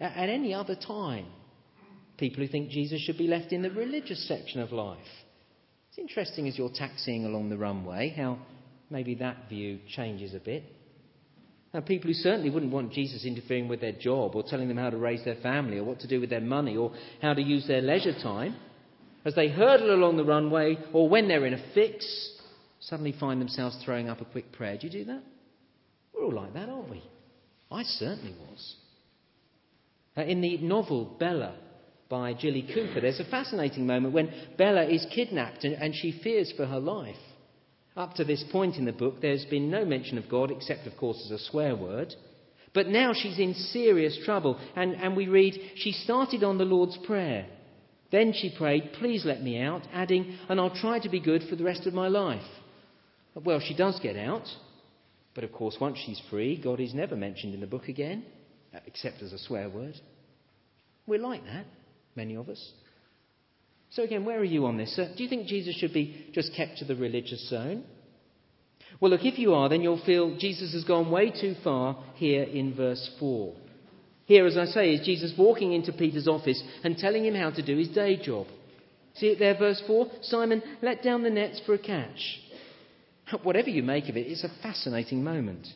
at, 0.00 0.12
at 0.16 0.28
any 0.28 0.52
other 0.52 0.74
time. 0.74 1.26
People 2.18 2.44
who 2.44 2.48
think 2.48 2.70
Jesus 2.70 3.00
should 3.00 3.18
be 3.18 3.26
left 3.26 3.52
in 3.52 3.62
the 3.62 3.70
religious 3.70 4.28
section 4.28 4.60
of 4.60 4.72
life. 4.72 4.98
It's 5.88 5.98
interesting 5.98 6.46
as 6.46 6.56
you're 6.56 6.70
taxiing 6.74 7.24
along 7.24 7.48
the 7.48 7.58
runway 7.58 8.10
how 8.10 8.38
maybe 8.90 9.14
that 9.16 9.48
view 9.48 9.78
changes 9.94 10.34
a 10.34 10.38
bit. 10.38 10.64
And 11.74 11.86
people 11.86 12.08
who 12.08 12.14
certainly 12.14 12.50
wouldn't 12.50 12.72
want 12.72 12.92
Jesus 12.92 13.24
interfering 13.24 13.66
with 13.66 13.80
their 13.80 13.92
job 13.92 14.34
or 14.34 14.42
telling 14.42 14.68
them 14.68 14.76
how 14.76 14.90
to 14.90 14.96
raise 14.98 15.24
their 15.24 15.36
family 15.36 15.78
or 15.78 15.84
what 15.84 16.00
to 16.00 16.08
do 16.08 16.20
with 16.20 16.28
their 16.28 16.40
money 16.40 16.76
or 16.76 16.92
how 17.22 17.32
to 17.32 17.40
use 17.42 17.66
their 17.66 17.80
leisure 17.80 18.12
time, 18.22 18.56
as 19.24 19.34
they 19.34 19.48
hurdle 19.48 19.94
along 19.94 20.16
the 20.16 20.24
runway 20.24 20.76
or 20.92 21.08
when 21.08 21.28
they're 21.28 21.46
in 21.46 21.54
a 21.54 21.72
fix, 21.74 22.04
suddenly 22.80 23.12
find 23.18 23.40
themselves 23.40 23.78
throwing 23.84 24.10
up 24.10 24.20
a 24.20 24.26
quick 24.26 24.52
prayer. 24.52 24.76
Do 24.76 24.86
you 24.86 24.92
do 24.92 25.04
that? 25.06 25.22
We're 26.12 26.24
all 26.24 26.34
like 26.34 26.52
that, 26.54 26.68
aren't 26.68 26.90
we? 26.90 27.02
I 27.70 27.84
certainly 27.84 28.34
was. 28.38 28.76
In 30.16 30.42
the 30.42 30.58
novel 30.58 31.16
Bella 31.18 31.56
by 32.10 32.34
Jilly 32.34 32.68
Cooper, 32.74 33.00
there's 33.00 33.20
a 33.20 33.24
fascinating 33.24 33.86
moment 33.86 34.12
when 34.12 34.30
Bella 34.58 34.84
is 34.84 35.06
kidnapped 35.14 35.64
and 35.64 35.94
she 35.94 36.20
fears 36.22 36.52
for 36.54 36.66
her 36.66 36.80
life. 36.80 37.16
Up 37.96 38.14
to 38.14 38.24
this 38.24 38.42
point 38.50 38.76
in 38.76 38.86
the 38.86 38.92
book, 38.92 39.20
there's 39.20 39.44
been 39.44 39.70
no 39.70 39.84
mention 39.84 40.16
of 40.16 40.28
God, 40.28 40.50
except, 40.50 40.86
of 40.86 40.96
course, 40.96 41.20
as 41.26 41.30
a 41.30 41.50
swear 41.50 41.76
word. 41.76 42.14
But 42.74 42.88
now 42.88 43.12
she's 43.12 43.38
in 43.38 43.52
serious 43.54 44.18
trouble, 44.24 44.58
and, 44.74 44.94
and 44.94 45.14
we 45.14 45.28
read, 45.28 45.60
She 45.76 45.92
started 45.92 46.42
on 46.42 46.56
the 46.56 46.64
Lord's 46.64 46.96
Prayer. 47.06 47.46
Then 48.10 48.32
she 48.32 48.54
prayed, 48.56 48.92
Please 48.98 49.26
let 49.26 49.42
me 49.42 49.60
out, 49.60 49.82
adding, 49.92 50.38
And 50.48 50.58
I'll 50.58 50.74
try 50.74 50.98
to 51.00 51.08
be 51.10 51.20
good 51.20 51.42
for 51.50 51.56
the 51.56 51.64
rest 51.64 51.86
of 51.86 51.92
my 51.92 52.08
life. 52.08 52.42
Well, 53.34 53.60
she 53.60 53.74
does 53.74 54.00
get 54.00 54.16
out, 54.16 54.46
but 55.34 55.44
of 55.44 55.52
course, 55.52 55.76
once 55.80 55.98
she's 55.98 56.20
free, 56.30 56.60
God 56.62 56.80
is 56.80 56.94
never 56.94 57.16
mentioned 57.16 57.54
in 57.54 57.60
the 57.60 57.66
book 57.66 57.88
again, 57.88 58.24
uh, 58.74 58.78
except 58.86 59.22
as 59.22 59.32
a 59.32 59.38
swear 59.38 59.68
word. 59.68 59.94
We're 61.06 61.18
like 61.18 61.44
that, 61.44 61.66
many 62.14 62.36
of 62.36 62.48
us. 62.48 62.72
So, 63.92 64.02
again, 64.02 64.24
where 64.24 64.38
are 64.38 64.44
you 64.44 64.64
on 64.66 64.78
this? 64.78 64.94
Do 64.96 65.22
you 65.22 65.28
think 65.28 65.46
Jesus 65.46 65.76
should 65.76 65.92
be 65.92 66.28
just 66.32 66.54
kept 66.54 66.78
to 66.78 66.86
the 66.86 66.96
religious 66.96 67.48
zone? 67.50 67.84
Well, 69.00 69.10
look, 69.10 69.24
if 69.24 69.38
you 69.38 69.52
are, 69.52 69.68
then 69.68 69.82
you'll 69.82 70.02
feel 70.04 70.36
Jesus 70.38 70.72
has 70.72 70.84
gone 70.84 71.10
way 71.10 71.30
too 71.30 71.56
far 71.62 72.02
here 72.14 72.42
in 72.42 72.74
verse 72.74 73.10
4. 73.20 73.54
Here, 74.24 74.46
as 74.46 74.56
I 74.56 74.64
say, 74.64 74.94
is 74.94 75.04
Jesus 75.04 75.34
walking 75.36 75.74
into 75.74 75.92
Peter's 75.92 76.28
office 76.28 76.62
and 76.84 76.96
telling 76.96 77.26
him 77.26 77.34
how 77.34 77.50
to 77.50 77.62
do 77.62 77.76
his 77.76 77.88
day 77.88 78.16
job. 78.16 78.46
See 79.14 79.26
it 79.26 79.38
there, 79.38 79.58
verse 79.58 79.82
4? 79.86 80.06
Simon, 80.22 80.62
let 80.80 81.02
down 81.02 81.22
the 81.22 81.30
nets 81.30 81.60
for 81.66 81.74
a 81.74 81.78
catch. 81.78 82.40
Whatever 83.42 83.68
you 83.68 83.82
make 83.82 84.08
of 84.08 84.16
it, 84.16 84.26
it's 84.26 84.44
a 84.44 84.62
fascinating 84.62 85.22
moment. 85.22 85.66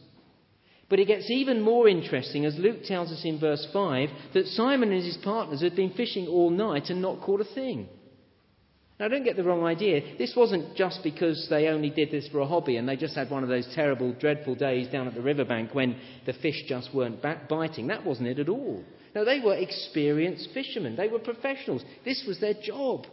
But 0.89 1.01
it 1.01 1.09
gets 1.09 1.31
even 1.31 1.61
more 1.61 1.87
interesting 1.87 2.47
as 2.47 2.57
Luke 2.57 2.85
tells 2.85 3.11
us 3.11 3.23
in 3.25 3.41
verse 3.41 3.67
5 3.75 4.09
that 4.33 4.47
Simon 4.47 4.93
and 4.93 5.05
his 5.05 5.19
partners 5.19 5.61
had 5.61 5.77
been 5.77 5.93
fishing 5.93 6.29
all 6.29 6.49
night 6.49 6.89
and 6.89 7.03
not 7.03 7.21
caught 7.21 7.43
a 7.43 7.55
thing. 7.55 7.89
Now, 8.99 9.09
don't 9.09 9.25
get 9.25 9.37
the 9.37 9.45
wrong 9.45 9.63
idea. 9.63 10.17
This 10.17 10.33
wasn't 10.35 10.75
just 10.75 11.01
because 11.03 11.47
they 11.51 11.69
only 11.69 11.91
did 11.91 12.11
this 12.11 12.29
for 12.29 12.41
a 12.41 12.47
hobby 12.47 12.79
and 12.79 12.89
they 12.89 12.97
just 12.97 13.15
had 13.15 13.31
one 13.31 13.43
of 13.43 13.51
those 13.51 13.71
terrible, 13.75 14.15
dreadful 14.15 14.55
days 14.55 14.89
down 14.89 15.07
at 15.07 15.15
the 15.15 15.21
riverbank 15.21 15.75
when 15.75 16.01
the 16.25 16.33
fish 16.33 16.65
just 16.67 16.95
weren't 16.95 17.21
biting. 17.49 17.89
That 17.89 18.07
wasn't 18.07 18.29
it 18.29 18.39
at 18.39 18.49
all. 18.49 18.83
No, 19.15 19.25
they 19.25 19.41
were 19.41 19.55
experienced 19.55 20.49
fishermen. 20.55 20.97
They 20.97 21.09
were 21.09 21.19
professionals. 21.19 21.85
This 22.07 22.25
was 22.27 22.41
their 22.41 22.55
job. 22.55 23.05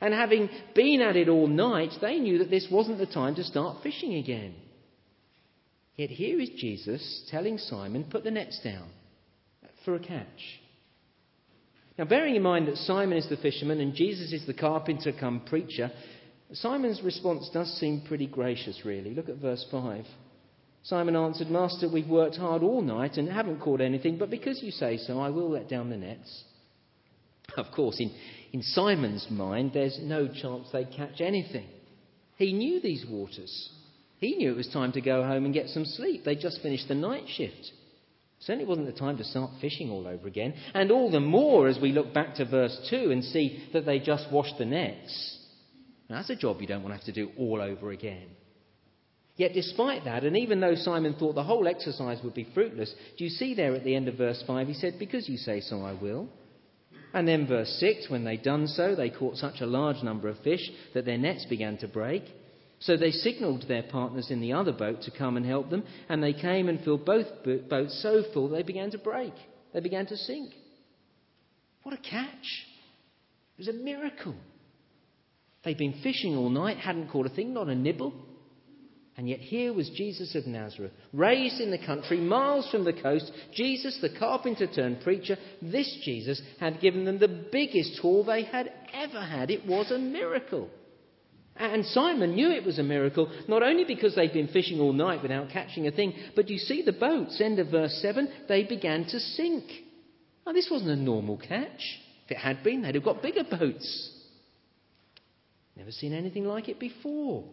And 0.00 0.14
having 0.14 0.48
been 0.74 1.02
at 1.02 1.16
it 1.16 1.28
all 1.28 1.48
night, 1.48 1.92
they 2.00 2.18
knew 2.18 2.38
that 2.38 2.50
this 2.50 2.68
wasn't 2.70 2.98
the 2.98 3.06
time 3.06 3.34
to 3.34 3.44
start 3.44 3.82
fishing 3.82 4.14
again. 4.14 4.54
Yet 5.96 6.10
here 6.10 6.40
is 6.40 6.50
Jesus 6.56 7.28
telling 7.30 7.58
Simon, 7.58 8.04
put 8.10 8.24
the 8.24 8.30
nets 8.30 8.58
down 8.64 8.88
for 9.84 9.94
a 9.94 10.00
catch. 10.00 10.60
Now, 11.96 12.04
bearing 12.04 12.34
in 12.34 12.42
mind 12.42 12.68
that 12.68 12.76
Simon 12.78 13.18
is 13.18 13.28
the 13.28 13.36
fisherman 13.36 13.80
and 13.80 13.94
Jesus 13.94 14.32
is 14.32 14.46
the 14.46 14.54
carpenter 14.54 15.12
come 15.12 15.40
preacher, 15.46 15.90
Simon's 16.52 17.02
response 17.02 17.48
does 17.52 17.72
seem 17.78 18.02
pretty 18.06 18.26
gracious, 18.26 18.84
really. 18.84 19.14
Look 19.14 19.28
at 19.28 19.36
verse 19.36 19.64
5. 19.70 20.04
Simon 20.82 21.16
answered, 21.16 21.50
Master, 21.50 21.88
we've 21.88 22.08
worked 22.08 22.36
hard 22.36 22.62
all 22.62 22.82
night 22.82 23.16
and 23.16 23.28
haven't 23.28 23.60
caught 23.60 23.80
anything, 23.80 24.18
but 24.18 24.30
because 24.30 24.62
you 24.62 24.70
say 24.70 24.98
so, 24.98 25.18
I 25.18 25.30
will 25.30 25.50
let 25.50 25.68
down 25.68 25.88
the 25.88 25.96
nets. 25.96 26.44
Of 27.56 27.66
course, 27.74 28.00
in, 28.00 28.12
In 28.52 28.62
Simon's 28.62 29.26
mind, 29.30 29.70
there's 29.72 29.98
no 30.02 30.28
chance 30.28 30.68
they'd 30.72 30.92
catch 30.94 31.20
anything. 31.20 31.66
He 32.36 32.52
knew 32.52 32.80
these 32.80 33.06
waters. 33.08 33.70
He 34.18 34.36
knew 34.36 34.50
it 34.50 34.56
was 34.56 34.68
time 34.68 34.92
to 34.92 35.00
go 35.00 35.22
home 35.22 35.44
and 35.44 35.54
get 35.54 35.68
some 35.68 35.84
sleep. 35.84 36.24
They'd 36.24 36.40
just 36.40 36.60
finished 36.62 36.88
the 36.88 36.94
night 36.94 37.24
shift. 37.28 37.72
Certainly 38.44 38.66
wasn't 38.66 38.86
the 38.86 38.92
time 38.92 39.16
to 39.16 39.24
start 39.24 39.52
fishing 39.60 39.90
all 39.90 40.06
over 40.06 40.28
again. 40.28 40.54
And 40.74 40.90
all 40.90 41.10
the 41.10 41.20
more 41.20 41.66
as 41.66 41.78
we 41.80 41.92
look 41.92 42.12
back 42.12 42.34
to 42.36 42.44
verse 42.44 42.76
2 42.90 43.10
and 43.10 43.24
see 43.24 43.64
that 43.72 43.86
they 43.86 43.98
just 43.98 44.30
washed 44.30 44.58
the 44.58 44.66
nets. 44.66 45.38
Now, 46.10 46.16
that's 46.16 46.30
a 46.30 46.36
job 46.36 46.60
you 46.60 46.66
don't 46.66 46.82
want 46.82 46.92
to 46.92 46.98
have 46.98 47.14
to 47.14 47.24
do 47.24 47.30
all 47.38 47.62
over 47.62 47.90
again. 47.90 48.28
Yet, 49.36 49.52
despite 49.54 50.04
that, 50.04 50.24
and 50.24 50.36
even 50.36 50.60
though 50.60 50.74
Simon 50.74 51.14
thought 51.14 51.34
the 51.34 51.42
whole 51.42 51.66
exercise 51.66 52.20
would 52.22 52.34
be 52.34 52.46
fruitless, 52.54 52.94
do 53.16 53.24
you 53.24 53.30
see 53.30 53.54
there 53.54 53.74
at 53.74 53.82
the 53.82 53.96
end 53.96 54.08
of 54.08 54.16
verse 54.16 54.44
5, 54.46 54.68
he 54.68 54.74
said, 54.74 54.98
Because 54.98 55.28
you 55.28 55.38
say 55.38 55.60
so, 55.60 55.80
I 55.80 55.94
will. 55.94 56.28
And 57.14 57.26
then 57.26 57.46
verse 57.46 57.74
6, 57.80 58.10
when 58.10 58.24
they'd 58.24 58.42
done 58.42 58.68
so, 58.68 58.94
they 58.94 59.08
caught 59.08 59.36
such 59.36 59.60
a 59.60 59.66
large 59.66 60.02
number 60.02 60.28
of 60.28 60.38
fish 60.40 60.70
that 60.92 61.04
their 61.06 61.18
nets 61.18 61.46
began 61.46 61.78
to 61.78 61.88
break. 61.88 62.24
So 62.84 62.98
they 62.98 63.12
signalled 63.12 63.64
their 63.66 63.82
partners 63.82 64.30
in 64.30 64.40
the 64.40 64.52
other 64.52 64.72
boat 64.72 65.02
to 65.02 65.10
come 65.10 65.38
and 65.38 65.46
help 65.46 65.70
them, 65.70 65.84
and 66.10 66.22
they 66.22 66.34
came 66.34 66.68
and 66.68 66.84
filled 66.84 67.06
both 67.06 67.26
boats 67.42 67.98
so 68.02 68.22
full 68.34 68.50
they 68.50 68.62
began 68.62 68.90
to 68.90 68.98
break. 68.98 69.32
They 69.72 69.80
began 69.80 70.04
to 70.06 70.16
sink. 70.18 70.52
What 71.82 71.94
a 71.94 71.98
catch! 71.98 72.66
It 73.56 73.58
was 73.58 73.68
a 73.68 73.72
miracle. 73.72 74.34
They'd 75.64 75.78
been 75.78 76.00
fishing 76.02 76.36
all 76.36 76.50
night, 76.50 76.76
hadn't 76.76 77.10
caught 77.10 77.24
a 77.24 77.30
thing, 77.30 77.54
not 77.54 77.68
a 77.68 77.74
nibble. 77.74 78.12
And 79.16 79.30
yet 79.30 79.40
here 79.40 79.72
was 79.72 79.88
Jesus 79.90 80.34
of 80.34 80.46
Nazareth, 80.46 80.92
raised 81.14 81.60
in 81.60 81.70
the 81.70 81.78
country, 81.78 82.20
miles 82.20 82.68
from 82.70 82.84
the 82.84 82.92
coast. 82.92 83.32
Jesus, 83.54 83.98
the 84.02 84.18
carpenter 84.18 84.66
turned 84.66 85.00
preacher, 85.00 85.38
this 85.62 86.00
Jesus 86.04 86.42
had 86.60 86.82
given 86.82 87.06
them 87.06 87.18
the 87.18 87.46
biggest 87.50 87.98
haul 88.00 88.24
they 88.24 88.42
had 88.42 88.70
ever 88.92 89.22
had. 89.22 89.50
It 89.50 89.64
was 89.64 89.90
a 89.90 89.98
miracle. 89.98 90.68
And 91.56 91.84
Simon 91.86 92.34
knew 92.34 92.50
it 92.50 92.64
was 92.64 92.78
a 92.78 92.82
miracle, 92.82 93.30
not 93.46 93.62
only 93.62 93.84
because 93.84 94.14
they'd 94.14 94.32
been 94.32 94.48
fishing 94.48 94.80
all 94.80 94.92
night 94.92 95.22
without 95.22 95.50
catching 95.50 95.86
a 95.86 95.92
thing, 95.92 96.14
but 96.34 96.48
you 96.48 96.58
see 96.58 96.82
the 96.82 96.92
boats, 96.92 97.40
end 97.40 97.60
of 97.60 97.70
verse 97.70 97.96
7, 98.02 98.28
they 98.48 98.64
began 98.64 99.04
to 99.04 99.20
sink. 99.20 99.64
Now, 100.44 100.52
this 100.52 100.68
wasn't 100.70 100.90
a 100.90 100.96
normal 100.96 101.38
catch. 101.38 102.00
If 102.24 102.32
it 102.32 102.38
had 102.38 102.64
been, 102.64 102.82
they'd 102.82 102.96
have 102.96 103.04
got 103.04 103.22
bigger 103.22 103.44
boats. 103.44 104.10
Never 105.76 105.92
seen 105.92 106.12
anything 106.12 106.44
like 106.44 106.68
it 106.68 106.80
before. 106.80 107.44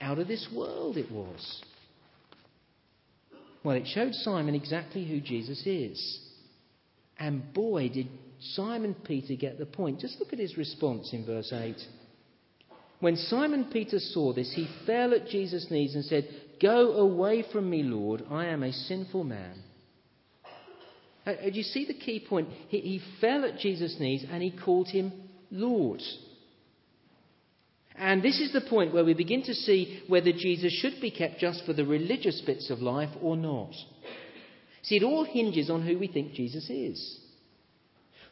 Out 0.00 0.18
of 0.18 0.28
this 0.28 0.48
world 0.54 0.96
it 0.96 1.10
was. 1.10 1.62
Well, 3.64 3.76
it 3.76 3.86
showed 3.86 4.14
Simon 4.14 4.54
exactly 4.54 5.04
who 5.04 5.20
Jesus 5.20 5.62
is. 5.66 6.20
And 7.18 7.52
boy, 7.52 7.88
did 7.88 8.08
Simon 8.40 8.94
Peter 9.04 9.34
get 9.34 9.58
the 9.58 9.66
point. 9.66 10.00
Just 10.00 10.20
look 10.20 10.32
at 10.32 10.38
his 10.38 10.56
response 10.56 11.12
in 11.12 11.24
verse 11.24 11.52
8. 11.52 11.76
When 13.00 13.16
Simon 13.16 13.68
Peter 13.72 13.98
saw 13.98 14.32
this, 14.32 14.52
he 14.54 14.68
fell 14.86 15.12
at 15.12 15.28
Jesus' 15.28 15.70
knees 15.70 15.94
and 15.94 16.04
said, 16.04 16.28
Go 16.60 16.92
away 16.92 17.44
from 17.52 17.68
me, 17.68 17.82
Lord, 17.82 18.22
I 18.30 18.46
am 18.46 18.62
a 18.62 18.72
sinful 18.72 19.24
man. 19.24 19.62
Uh, 21.26 21.34
do 21.44 21.58
you 21.58 21.62
see 21.62 21.84
the 21.84 21.94
key 21.94 22.24
point? 22.26 22.48
He, 22.68 22.80
he 22.80 23.00
fell 23.20 23.44
at 23.44 23.58
Jesus' 23.58 23.96
knees 23.98 24.24
and 24.30 24.42
he 24.42 24.50
called 24.50 24.88
him 24.88 25.12
Lord. 25.50 26.00
And 27.98 28.22
this 28.22 28.40
is 28.40 28.52
the 28.52 28.60
point 28.68 28.94
where 28.94 29.04
we 29.04 29.14
begin 29.14 29.42
to 29.44 29.54
see 29.54 30.02
whether 30.06 30.30
Jesus 30.32 30.72
should 30.72 31.00
be 31.00 31.10
kept 31.10 31.38
just 31.38 31.64
for 31.64 31.72
the 31.72 31.84
religious 31.84 32.42
bits 32.44 32.70
of 32.70 32.80
life 32.80 33.10
or 33.22 33.36
not. 33.36 33.72
See, 34.82 34.96
it 34.96 35.02
all 35.02 35.24
hinges 35.24 35.68
on 35.70 35.84
who 35.84 35.98
we 35.98 36.06
think 36.06 36.32
Jesus 36.32 36.70
is. 36.70 37.20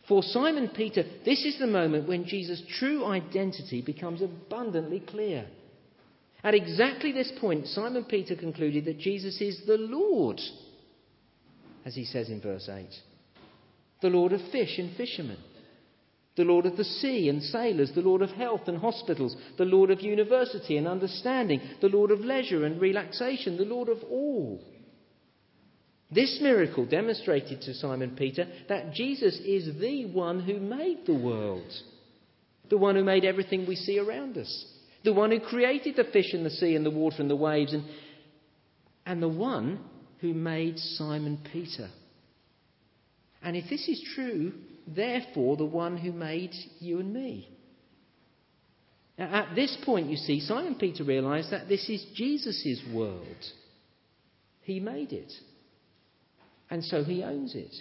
For 0.08 0.22
Simon 0.22 0.68
Peter, 0.68 1.04
this 1.24 1.44
is 1.44 1.58
the 1.58 1.66
moment 1.66 2.08
when 2.08 2.26
Jesus' 2.26 2.62
true 2.78 3.04
identity 3.04 3.80
becomes 3.80 4.20
abundantly 4.20 5.00
clear. 5.00 5.46
At 6.42 6.54
exactly 6.54 7.12
this 7.12 7.32
point, 7.40 7.66
Simon 7.68 8.04
Peter 8.04 8.36
concluded 8.36 8.84
that 8.84 8.98
Jesus 8.98 9.40
is 9.40 9.62
the 9.66 9.78
Lord, 9.78 10.40
as 11.86 11.94
he 11.94 12.04
says 12.04 12.28
in 12.28 12.40
verse 12.40 12.68
8 12.68 12.86
the 14.02 14.10
Lord 14.10 14.34
of 14.34 14.40
fish 14.52 14.78
and 14.78 14.94
fishermen 14.96 15.38
the 16.36 16.44
Lord 16.44 16.66
of 16.66 16.76
the 16.76 16.84
sea 16.84 17.28
and 17.28 17.42
sailors, 17.42 17.92
the 17.94 18.00
Lord 18.00 18.20
of 18.20 18.30
health 18.30 18.62
and 18.66 18.78
hospitals, 18.78 19.36
the 19.56 19.64
Lord 19.64 19.90
of 19.90 20.00
university 20.00 20.76
and 20.76 20.88
understanding, 20.88 21.60
the 21.80 21.88
Lord 21.88 22.10
of 22.10 22.20
leisure 22.20 22.64
and 22.64 22.80
relaxation, 22.80 23.56
the 23.56 23.64
Lord 23.64 23.88
of 23.88 24.02
all. 24.10 24.60
This 26.14 26.38
miracle 26.40 26.86
demonstrated 26.86 27.62
to 27.62 27.74
Simon 27.74 28.14
Peter 28.16 28.46
that 28.68 28.92
Jesus 28.92 29.36
is 29.44 29.80
the 29.80 30.06
one 30.06 30.40
who 30.40 30.60
made 30.60 31.06
the 31.06 31.14
world, 31.14 31.72
the 32.70 32.78
one 32.78 32.94
who 32.94 33.02
made 33.02 33.24
everything 33.24 33.66
we 33.66 33.74
see 33.74 33.98
around 33.98 34.38
us, 34.38 34.66
the 35.02 35.12
one 35.12 35.32
who 35.32 35.40
created 35.40 35.96
the 35.96 36.04
fish 36.04 36.32
and 36.32 36.46
the 36.46 36.50
sea 36.50 36.76
and 36.76 36.86
the 36.86 36.90
water 36.90 37.16
and 37.18 37.28
the 37.28 37.34
waves, 37.34 37.72
and, 37.72 37.84
and 39.04 39.20
the 39.20 39.28
one 39.28 39.80
who 40.20 40.32
made 40.32 40.78
Simon 40.78 41.38
Peter. 41.52 41.90
And 43.42 43.56
if 43.56 43.68
this 43.68 43.88
is 43.88 44.00
true, 44.14 44.52
therefore 44.86 45.56
the 45.56 45.64
one 45.64 45.96
who 45.96 46.12
made 46.12 46.54
you 46.78 47.00
and 47.00 47.12
me. 47.12 47.48
Now, 49.18 49.34
at 49.34 49.56
this 49.56 49.76
point, 49.84 50.10
you 50.10 50.16
see, 50.16 50.40
Simon 50.40 50.76
Peter 50.76 51.02
realized 51.02 51.50
that 51.50 51.68
this 51.68 51.88
is 51.88 52.06
Jesus' 52.14 52.82
world. 52.92 53.44
He 54.62 54.78
made 54.78 55.12
it. 55.12 55.32
And 56.74 56.82
so 56.82 57.04
he 57.04 57.22
owns 57.22 57.54
it. 57.54 57.72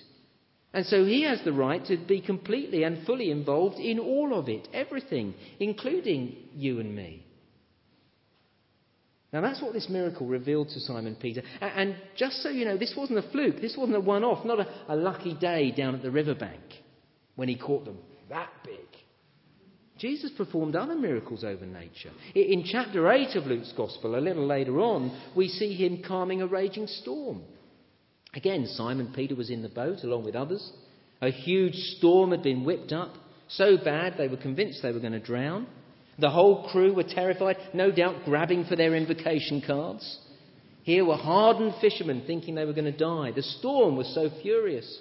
And 0.72 0.86
so 0.86 1.04
he 1.04 1.24
has 1.24 1.42
the 1.44 1.52
right 1.52 1.84
to 1.88 1.98
be 1.98 2.22
completely 2.22 2.84
and 2.84 3.04
fully 3.08 3.32
involved 3.32 3.80
in 3.80 3.98
all 3.98 4.38
of 4.38 4.48
it, 4.48 4.68
everything, 4.72 5.34
including 5.60 6.36
you 6.54 6.80
and 6.80 6.96
me. 6.96 7.26
Now, 9.34 9.42
that's 9.42 9.64
what 9.64 9.74
this 9.74 9.90
miracle 9.90 10.28
revealed 10.28 10.70
to 10.70 10.80
Simon 10.80 11.18
Peter. 11.20 11.42
And 11.60 11.96
just 12.16 12.44
so 12.44 12.50
you 12.50 12.66
know, 12.66 12.78
this 12.78 12.94
wasn't 12.96 13.18
a 13.18 13.32
fluke. 13.32 13.62
This 13.62 13.76
wasn't 13.76 13.98
a 13.98 14.00
one 14.00 14.24
off, 14.24 14.46
not 14.46 14.60
a, 14.60 14.68
a 14.90 14.96
lucky 14.96 15.34
day 15.34 15.72
down 15.72 15.96
at 15.96 16.04
the 16.04 16.12
riverbank 16.12 16.62
when 17.36 17.50
he 17.50 17.58
caught 17.58 17.86
them 17.86 17.98
that 18.30 18.52
big. 18.64 18.78
Jesus 19.98 20.30
performed 20.38 20.76
other 20.76 20.96
miracles 20.96 21.44
over 21.44 21.66
nature. 21.66 22.12
In 22.36 22.64
chapter 22.64 23.12
8 23.12 23.38
of 23.38 23.48
Luke's 23.48 23.74
Gospel, 23.76 24.16
a 24.16 24.22
little 24.22 24.46
later 24.46 24.80
on, 24.80 25.20
we 25.36 25.48
see 25.48 25.74
him 25.74 26.04
calming 26.08 26.44
a 26.44 26.48
raging 26.48 26.86
storm. 26.86 27.42
Again, 28.34 28.66
Simon 28.68 29.14
Peter 29.16 29.36
was 29.36 29.50
in 29.50 29.62
the 29.62 29.70
boat 29.70 30.04
along 30.04 30.24
with 30.26 30.36
others. 30.36 30.72
A 31.22 31.30
huge 31.30 31.76
storm 31.98 32.32
had 32.32 32.44
been 32.44 32.66
whipped 32.66 32.92
up, 32.92 33.14
so 33.48 33.78
bad 33.78 34.16
they 34.18 34.28
were 34.28 34.38
convinced 34.38 34.82
they 34.82 34.92
were 34.92 35.00
going 35.00 35.14
to 35.14 35.20
drown. 35.20 35.68
The 36.20 36.30
whole 36.30 36.70
crew 36.70 36.94
were 36.94 37.04
terrified, 37.04 37.58
no 37.74 37.92
doubt 37.92 38.26
grabbing 38.26 38.66
for 38.66 38.76
their 38.76 38.96
invocation 38.96 39.62
cards. 39.66 40.20
Here 40.84 41.06
were 41.06 41.16
hardened 41.16 41.76
fishermen 41.80 42.24
thinking 42.28 42.56
they 42.56 42.66
were 42.66 42.74
going 42.74 42.92
to 42.92 42.98
die. 42.98 43.32
The 43.32 43.42
storm 43.42 43.96
was 43.96 44.14
so 44.14 44.30
furious. 44.42 45.00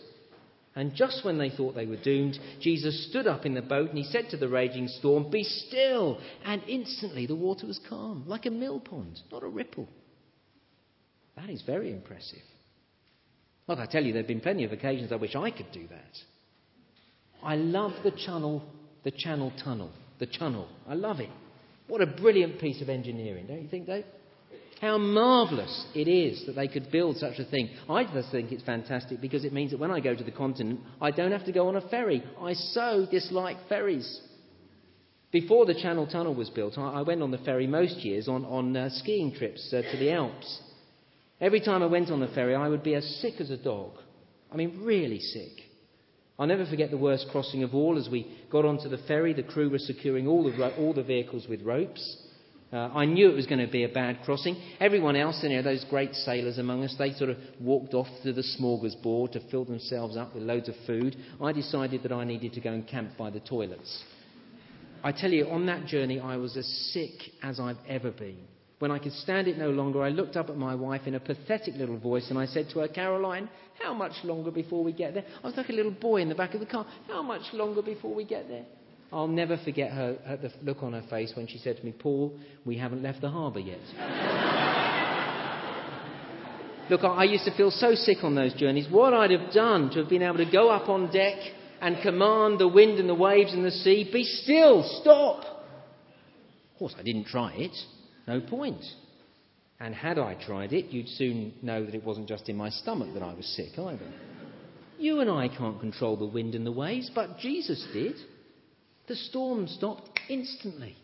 And 0.74 0.94
just 0.94 1.24
when 1.24 1.38
they 1.38 1.50
thought 1.50 1.74
they 1.74 1.86
were 1.86 2.02
doomed, 2.02 2.38
Jesus 2.60 3.08
stood 3.10 3.26
up 3.26 3.44
in 3.44 3.54
the 3.54 3.62
boat 3.62 3.90
and 3.90 3.98
he 3.98 4.04
said 4.04 4.30
to 4.30 4.36
the 4.36 4.48
raging 4.48 4.88
storm, 4.88 5.30
Be 5.30 5.44
still! 5.44 6.18
And 6.44 6.62
instantly 6.66 7.26
the 7.26 7.34
water 7.34 7.66
was 7.66 7.80
calm, 7.88 8.24
like 8.26 8.46
a 8.46 8.50
mill 8.50 8.80
pond, 8.80 9.20
not 9.30 9.42
a 9.42 9.48
ripple. 9.48 9.88
That 11.36 11.50
is 11.50 11.62
very 11.62 11.92
impressive. 11.92 12.42
Look, 13.68 13.78
I 13.78 13.86
tell 13.86 14.02
you, 14.02 14.12
there 14.12 14.22
have 14.22 14.28
been 14.28 14.40
plenty 14.40 14.64
of 14.64 14.72
occasions 14.72 15.12
I 15.12 15.16
wish 15.16 15.34
I 15.34 15.50
could 15.50 15.70
do 15.72 15.86
that. 15.88 16.18
I 17.42 17.56
love 17.56 17.92
the 18.04 18.10
channel, 18.10 18.62
the 19.04 19.12
channel 19.12 19.52
tunnel, 19.62 19.90
the 20.18 20.26
channel. 20.26 20.68
I 20.88 20.94
love 20.94 21.20
it. 21.20 21.30
What 21.88 22.00
a 22.00 22.06
brilliant 22.06 22.60
piece 22.60 22.80
of 22.80 22.88
engineering, 22.88 23.46
don't 23.46 23.62
you 23.62 23.68
think, 23.68 23.86
Dave? 23.86 24.04
How 24.80 24.98
marvellous 24.98 25.86
it 25.94 26.08
is 26.08 26.44
that 26.46 26.56
they 26.56 26.66
could 26.66 26.90
build 26.90 27.16
such 27.16 27.38
a 27.38 27.44
thing. 27.44 27.70
I 27.88 28.02
just 28.04 28.32
think 28.32 28.50
it's 28.50 28.64
fantastic 28.64 29.20
because 29.20 29.44
it 29.44 29.52
means 29.52 29.70
that 29.70 29.78
when 29.78 29.92
I 29.92 30.00
go 30.00 30.14
to 30.14 30.24
the 30.24 30.32
continent, 30.32 30.80
I 31.00 31.12
don't 31.12 31.30
have 31.30 31.44
to 31.44 31.52
go 31.52 31.68
on 31.68 31.76
a 31.76 31.88
ferry. 31.88 32.22
I 32.40 32.54
so 32.54 33.06
dislike 33.08 33.58
ferries. 33.68 34.20
Before 35.30 35.66
the 35.66 35.74
Channel 35.74 36.08
Tunnel 36.08 36.34
was 36.34 36.50
built, 36.50 36.76
I 36.76 37.02
went 37.02 37.22
on 37.22 37.30
the 37.30 37.38
ferry 37.38 37.66
most 37.66 37.98
years 37.98 38.28
on, 38.28 38.44
on 38.44 38.76
uh, 38.76 38.90
skiing 38.90 39.32
trips 39.32 39.72
uh, 39.72 39.82
to 39.82 39.96
the 39.98 40.12
Alps. 40.12 40.60
Every 41.42 41.60
time 41.60 41.82
I 41.82 41.86
went 41.86 42.10
on 42.10 42.20
the 42.20 42.28
ferry, 42.28 42.54
I 42.54 42.68
would 42.68 42.84
be 42.84 42.94
as 42.94 43.04
sick 43.20 43.40
as 43.40 43.50
a 43.50 43.56
dog. 43.56 43.98
I 44.52 44.56
mean, 44.56 44.80
really 44.84 45.18
sick. 45.18 45.50
I'll 46.38 46.46
never 46.46 46.64
forget 46.64 46.92
the 46.92 46.96
worst 46.96 47.26
crossing 47.32 47.64
of 47.64 47.74
all. 47.74 47.98
As 47.98 48.08
we 48.08 48.32
got 48.48 48.64
onto 48.64 48.88
the 48.88 49.02
ferry, 49.08 49.34
the 49.34 49.42
crew 49.42 49.68
were 49.68 49.80
securing 49.80 50.28
all 50.28 50.44
the, 50.44 50.56
ro- 50.56 50.74
all 50.78 50.94
the 50.94 51.02
vehicles 51.02 51.48
with 51.48 51.62
ropes. 51.62 52.16
Uh, 52.72 52.76
I 52.94 53.06
knew 53.06 53.28
it 53.28 53.34
was 53.34 53.46
going 53.46 53.64
to 53.64 53.70
be 53.70 53.82
a 53.82 53.88
bad 53.88 54.20
crossing. 54.24 54.56
Everyone 54.78 55.16
else, 55.16 55.40
you 55.42 55.48
know, 55.50 55.62
those 55.62 55.84
great 55.90 56.14
sailors 56.14 56.58
among 56.58 56.84
us, 56.84 56.94
they 56.96 57.12
sort 57.12 57.30
of 57.30 57.36
walked 57.60 57.92
off 57.92 58.06
to 58.22 58.32
the 58.32 58.44
smorgasbord 58.58 59.32
to 59.32 59.50
fill 59.50 59.64
themselves 59.64 60.16
up 60.16 60.34
with 60.34 60.44
loads 60.44 60.68
of 60.68 60.76
food. 60.86 61.16
I 61.42 61.50
decided 61.52 62.04
that 62.04 62.12
I 62.12 62.24
needed 62.24 62.52
to 62.54 62.60
go 62.60 62.72
and 62.72 62.86
camp 62.86 63.10
by 63.18 63.30
the 63.30 63.40
toilets. 63.40 64.04
I 65.02 65.10
tell 65.10 65.30
you, 65.32 65.48
on 65.48 65.66
that 65.66 65.86
journey, 65.86 66.20
I 66.20 66.36
was 66.36 66.56
as 66.56 66.66
sick 66.92 67.32
as 67.42 67.58
I've 67.58 67.76
ever 67.88 68.12
been. 68.12 68.46
When 68.82 68.90
I 68.90 68.98
could 68.98 69.12
stand 69.12 69.46
it 69.46 69.58
no 69.58 69.70
longer, 69.70 70.02
I 70.02 70.08
looked 70.08 70.36
up 70.36 70.50
at 70.50 70.56
my 70.56 70.74
wife 70.74 71.02
in 71.06 71.14
a 71.14 71.20
pathetic 71.20 71.76
little 71.76 71.96
voice 71.96 72.30
and 72.30 72.36
I 72.36 72.46
said 72.46 72.68
to 72.70 72.80
her, 72.80 72.88
Caroline, 72.88 73.48
how 73.80 73.94
much 73.94 74.10
longer 74.24 74.50
before 74.50 74.82
we 74.82 74.92
get 74.92 75.14
there? 75.14 75.22
I 75.40 75.46
was 75.46 75.56
like 75.56 75.68
a 75.68 75.72
little 75.72 75.92
boy 75.92 76.20
in 76.20 76.28
the 76.28 76.34
back 76.34 76.52
of 76.52 76.58
the 76.58 76.66
car. 76.66 76.84
How 77.06 77.22
much 77.22 77.42
longer 77.52 77.80
before 77.80 78.12
we 78.12 78.24
get 78.24 78.48
there? 78.48 78.64
I'll 79.12 79.28
never 79.28 79.56
forget 79.56 79.92
her, 79.92 80.18
her, 80.26 80.36
the 80.36 80.52
look 80.64 80.82
on 80.82 80.94
her 80.94 81.04
face 81.08 81.32
when 81.36 81.46
she 81.46 81.58
said 81.58 81.76
to 81.76 81.84
me, 81.84 81.92
Paul, 81.92 82.36
we 82.64 82.76
haven't 82.76 83.04
left 83.04 83.20
the 83.20 83.30
harbour 83.30 83.60
yet. 83.60 83.78
look, 86.90 87.04
I, 87.04 87.06
I 87.06 87.22
used 87.22 87.44
to 87.44 87.56
feel 87.56 87.70
so 87.70 87.94
sick 87.94 88.24
on 88.24 88.34
those 88.34 88.52
journeys. 88.54 88.88
What 88.90 89.14
I'd 89.14 89.30
have 89.30 89.52
done 89.52 89.90
to 89.90 90.00
have 90.00 90.08
been 90.08 90.22
able 90.22 90.38
to 90.38 90.50
go 90.50 90.70
up 90.70 90.88
on 90.88 91.08
deck 91.12 91.38
and 91.80 92.02
command 92.02 92.58
the 92.58 92.66
wind 92.66 92.98
and 92.98 93.08
the 93.08 93.14
waves 93.14 93.52
and 93.52 93.64
the 93.64 93.70
sea, 93.70 94.10
be 94.12 94.24
still, 94.24 94.82
stop. 95.00 95.44
Of 95.44 96.78
course, 96.80 96.96
I 96.98 97.04
didn't 97.04 97.26
try 97.26 97.52
it. 97.52 97.76
No 98.26 98.40
point. 98.40 98.82
And 99.80 99.94
had 99.94 100.18
I 100.18 100.34
tried 100.34 100.72
it, 100.72 100.92
you'd 100.92 101.08
soon 101.08 101.54
know 101.60 101.84
that 101.84 101.94
it 101.94 102.04
wasn't 102.04 102.28
just 102.28 102.48
in 102.48 102.56
my 102.56 102.70
stomach 102.70 103.14
that 103.14 103.22
I 103.22 103.34
was 103.34 103.46
sick 103.56 103.78
either. 103.78 104.12
You 104.98 105.20
and 105.20 105.28
I 105.28 105.48
can't 105.48 105.80
control 105.80 106.16
the 106.16 106.26
wind 106.26 106.54
and 106.54 106.64
the 106.64 106.70
waves, 106.70 107.10
but 107.12 107.38
Jesus 107.38 107.84
did. 107.92 108.14
The 109.08 109.16
storm 109.16 109.66
stopped 109.66 110.20
instantly. 110.28 110.96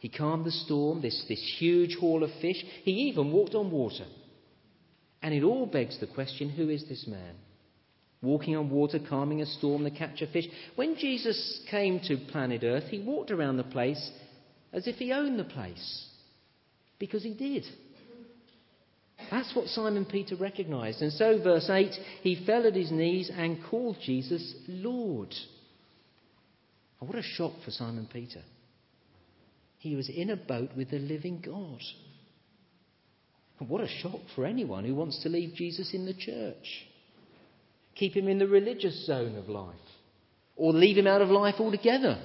He 0.00 0.08
calmed 0.08 0.44
the 0.44 0.50
storm, 0.50 1.00
this, 1.00 1.24
this 1.28 1.56
huge 1.58 1.96
haul 1.96 2.24
of 2.24 2.30
fish. 2.40 2.64
He 2.82 2.92
even 3.08 3.30
walked 3.32 3.54
on 3.54 3.70
water. 3.70 4.06
And 5.22 5.32
it 5.32 5.42
all 5.42 5.66
begs 5.66 5.98
the 6.00 6.06
question 6.06 6.50
who 6.50 6.68
is 6.68 6.84
this 6.88 7.06
man? 7.06 7.34
Walking 8.22 8.56
on 8.56 8.70
water, 8.70 8.98
calming 8.98 9.42
a 9.42 9.46
storm 9.46 9.84
the 9.84 9.90
catch 9.90 10.22
of 10.22 10.30
fish. 10.30 10.46
When 10.74 10.96
Jesus 10.96 11.60
came 11.70 12.00
to 12.08 12.16
planet 12.30 12.64
Earth, 12.64 12.88
he 12.88 12.98
walked 12.98 13.30
around 13.30 13.56
the 13.56 13.64
place 13.64 14.10
as 14.76 14.86
if 14.86 14.96
he 14.96 15.12
owned 15.12 15.38
the 15.38 15.44
place. 15.44 16.06
Because 16.98 17.24
he 17.24 17.34
did. 17.34 17.64
That's 19.30 19.56
what 19.56 19.68
Simon 19.68 20.04
Peter 20.04 20.36
recognized. 20.36 21.00
And 21.00 21.12
so, 21.12 21.42
verse 21.42 21.68
8, 21.68 21.90
he 22.20 22.44
fell 22.44 22.66
at 22.66 22.76
his 22.76 22.92
knees 22.92 23.30
and 23.34 23.64
called 23.64 23.96
Jesus 24.04 24.54
Lord. 24.68 25.34
Oh, 27.00 27.06
what 27.06 27.18
a 27.18 27.22
shock 27.22 27.52
for 27.64 27.70
Simon 27.70 28.08
Peter. 28.12 28.42
He 29.78 29.96
was 29.96 30.10
in 30.10 30.30
a 30.30 30.36
boat 30.36 30.70
with 30.76 30.90
the 30.90 30.98
living 30.98 31.42
God. 31.44 31.80
And 33.58 33.68
what 33.68 33.82
a 33.82 33.88
shock 33.88 34.20
for 34.34 34.44
anyone 34.44 34.84
who 34.84 34.94
wants 34.94 35.22
to 35.22 35.30
leave 35.30 35.54
Jesus 35.54 35.94
in 35.94 36.04
the 36.04 36.14
church. 36.14 36.86
Keep 37.94 38.14
him 38.14 38.28
in 38.28 38.38
the 38.38 38.46
religious 38.46 39.06
zone 39.06 39.36
of 39.36 39.48
life. 39.48 39.74
Or 40.54 40.72
leave 40.72 40.98
him 40.98 41.06
out 41.06 41.22
of 41.22 41.30
life 41.30 41.56
altogether. 41.58 42.22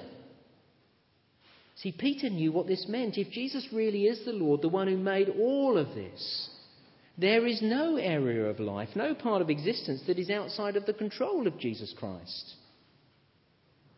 See, 1.82 1.92
Peter 1.92 2.30
knew 2.30 2.52
what 2.52 2.68
this 2.68 2.86
meant. 2.88 3.18
If 3.18 3.32
Jesus 3.32 3.68
really 3.74 4.06
is 4.06 4.24
the 4.24 4.34
Lord, 4.34 4.62
the 4.62 4.70
one 4.70 4.88
who 4.88 4.98
made 4.98 5.30
all 5.30 5.80
of 5.80 5.96
this, 5.96 6.50
there 7.18 7.48
is 7.48 7.60
no 7.62 7.98
area 7.98 8.46
of 8.46 8.60
life, 8.60 8.90
no 8.96 9.16
part 9.16 9.42
of 9.42 9.50
existence 9.50 10.04
that 10.06 10.20
is 10.20 10.30
outside 10.30 10.76
of 10.76 10.86
the 10.86 10.94
control 10.94 11.48
of 11.48 11.58
Jesus 11.58 11.92
Christ. 11.98 12.54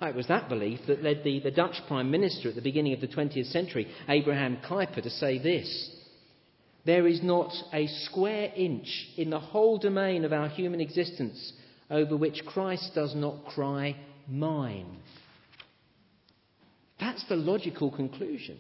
It 0.01 0.15
was 0.15 0.27
that 0.27 0.47
belief 0.47 0.79
that 0.87 1.03
led 1.03 1.23
the, 1.25 1.41
the 1.41 1.51
Dutch 1.51 1.75
Prime 1.87 2.09
Minister 2.09 2.49
at 2.49 2.55
the 2.55 2.61
beginning 2.61 2.93
of 2.93 3.01
the 3.01 3.07
20th 3.07 3.51
century, 3.51 3.87
Abraham 4.07 4.57
Kuyper, 4.65 5.03
to 5.03 5.09
say 5.09 5.37
this 5.37 5.89
There 6.85 7.07
is 7.07 7.21
not 7.21 7.53
a 7.73 7.87
square 7.87 8.51
inch 8.55 9.09
in 9.17 9.29
the 9.29 9.39
whole 9.39 9.77
domain 9.77 10.23
of 10.23 10.31
our 10.31 10.47
human 10.47 10.79
existence 10.79 11.53
over 11.89 12.15
which 12.15 12.45
Christ 12.45 12.91
does 12.95 13.13
not 13.13 13.45
cry, 13.45 13.95
Mine. 14.29 14.99
That's 17.03 17.27
the 17.27 17.35
logical 17.35 17.91
conclusion. 17.91 18.57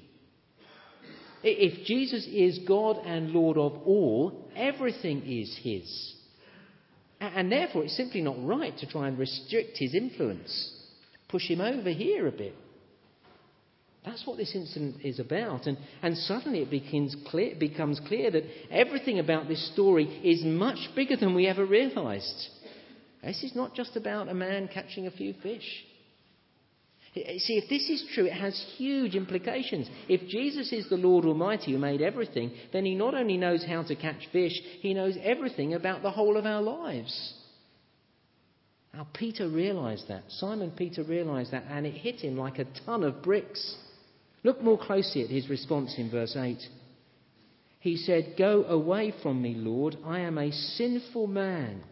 If 1.43 1.85
Jesus 1.85 2.27
is 2.29 2.59
God 2.67 2.97
and 3.05 3.31
Lord 3.31 3.57
of 3.57 3.71
all, 3.85 4.49
everything 4.53 5.23
is 5.25 5.57
His. 5.63 6.13
And 7.21 7.49
therefore, 7.49 7.85
it's 7.85 7.95
simply 7.95 8.21
not 8.21 8.35
right 8.45 8.77
to 8.79 8.85
try 8.85 9.07
and 9.07 9.17
restrict 9.17 9.77
His 9.77 9.95
influence, 9.95 10.73
push 11.29 11.47
Him 11.47 11.61
over 11.61 11.89
here 11.89 12.27
a 12.27 12.33
bit. 12.33 12.53
That's 14.03 14.27
what 14.27 14.35
this 14.35 14.53
incident 14.53 14.97
is 15.05 15.19
about. 15.19 15.65
And, 15.65 15.77
and 16.01 16.17
suddenly 16.17 16.59
it 16.59 16.69
becomes 16.69 17.15
clear, 17.27 17.55
becomes 17.57 18.01
clear 18.09 18.29
that 18.29 18.43
everything 18.69 19.19
about 19.19 19.47
this 19.47 19.71
story 19.71 20.03
is 20.21 20.43
much 20.43 20.89
bigger 20.97 21.15
than 21.15 21.33
we 21.33 21.47
ever 21.47 21.65
realized. 21.65 22.49
This 23.23 23.41
is 23.41 23.55
not 23.55 23.73
just 23.73 23.95
about 23.95 24.27
a 24.27 24.33
man 24.33 24.67
catching 24.67 25.07
a 25.07 25.11
few 25.11 25.33
fish. 25.41 25.85
See, 27.13 27.61
if 27.61 27.69
this 27.69 27.89
is 27.89 28.03
true, 28.13 28.25
it 28.25 28.33
has 28.33 28.59
huge 28.77 29.15
implications. 29.15 29.87
If 30.09 30.27
Jesus 30.27 30.73
is 30.73 30.89
the 30.89 30.97
Lord 30.97 31.25
Almighty 31.25 31.73
who 31.73 31.77
made 31.77 32.01
everything, 32.01 32.51
then 32.71 32.85
he 32.85 32.95
not 32.95 33.13
only 33.13 33.37
knows 33.37 33.63
how 33.63 33.83
to 33.83 33.95
catch 33.95 34.27
fish, 34.31 34.59
he 34.81 34.95
knows 34.95 35.15
everything 35.21 35.75
about 35.75 36.01
the 36.01 36.09
whole 36.09 36.37
of 36.37 36.47
our 36.47 36.61
lives. 36.61 37.35
Now, 38.95 39.07
Peter 39.13 39.47
realized 39.47 40.07
that. 40.07 40.23
Simon 40.29 40.71
Peter 40.71 41.03
realized 41.03 41.51
that, 41.51 41.65
and 41.69 41.85
it 41.85 41.93
hit 41.93 42.21
him 42.21 42.37
like 42.37 42.57
a 42.57 42.67
ton 42.85 43.03
of 43.03 43.21
bricks. 43.21 43.75
Look 44.43 44.61
more 44.61 44.77
closely 44.77 45.23
at 45.23 45.29
his 45.29 45.49
response 45.49 45.95
in 45.97 46.09
verse 46.09 46.35
8. 46.35 46.57
He 47.79 47.97
said, 47.97 48.35
Go 48.37 48.63
away 48.63 49.13
from 49.21 49.41
me, 49.41 49.53
Lord. 49.55 49.97
I 50.05 50.19
am 50.21 50.37
a 50.37 50.51
sinful 50.51 51.27
man. 51.27 51.83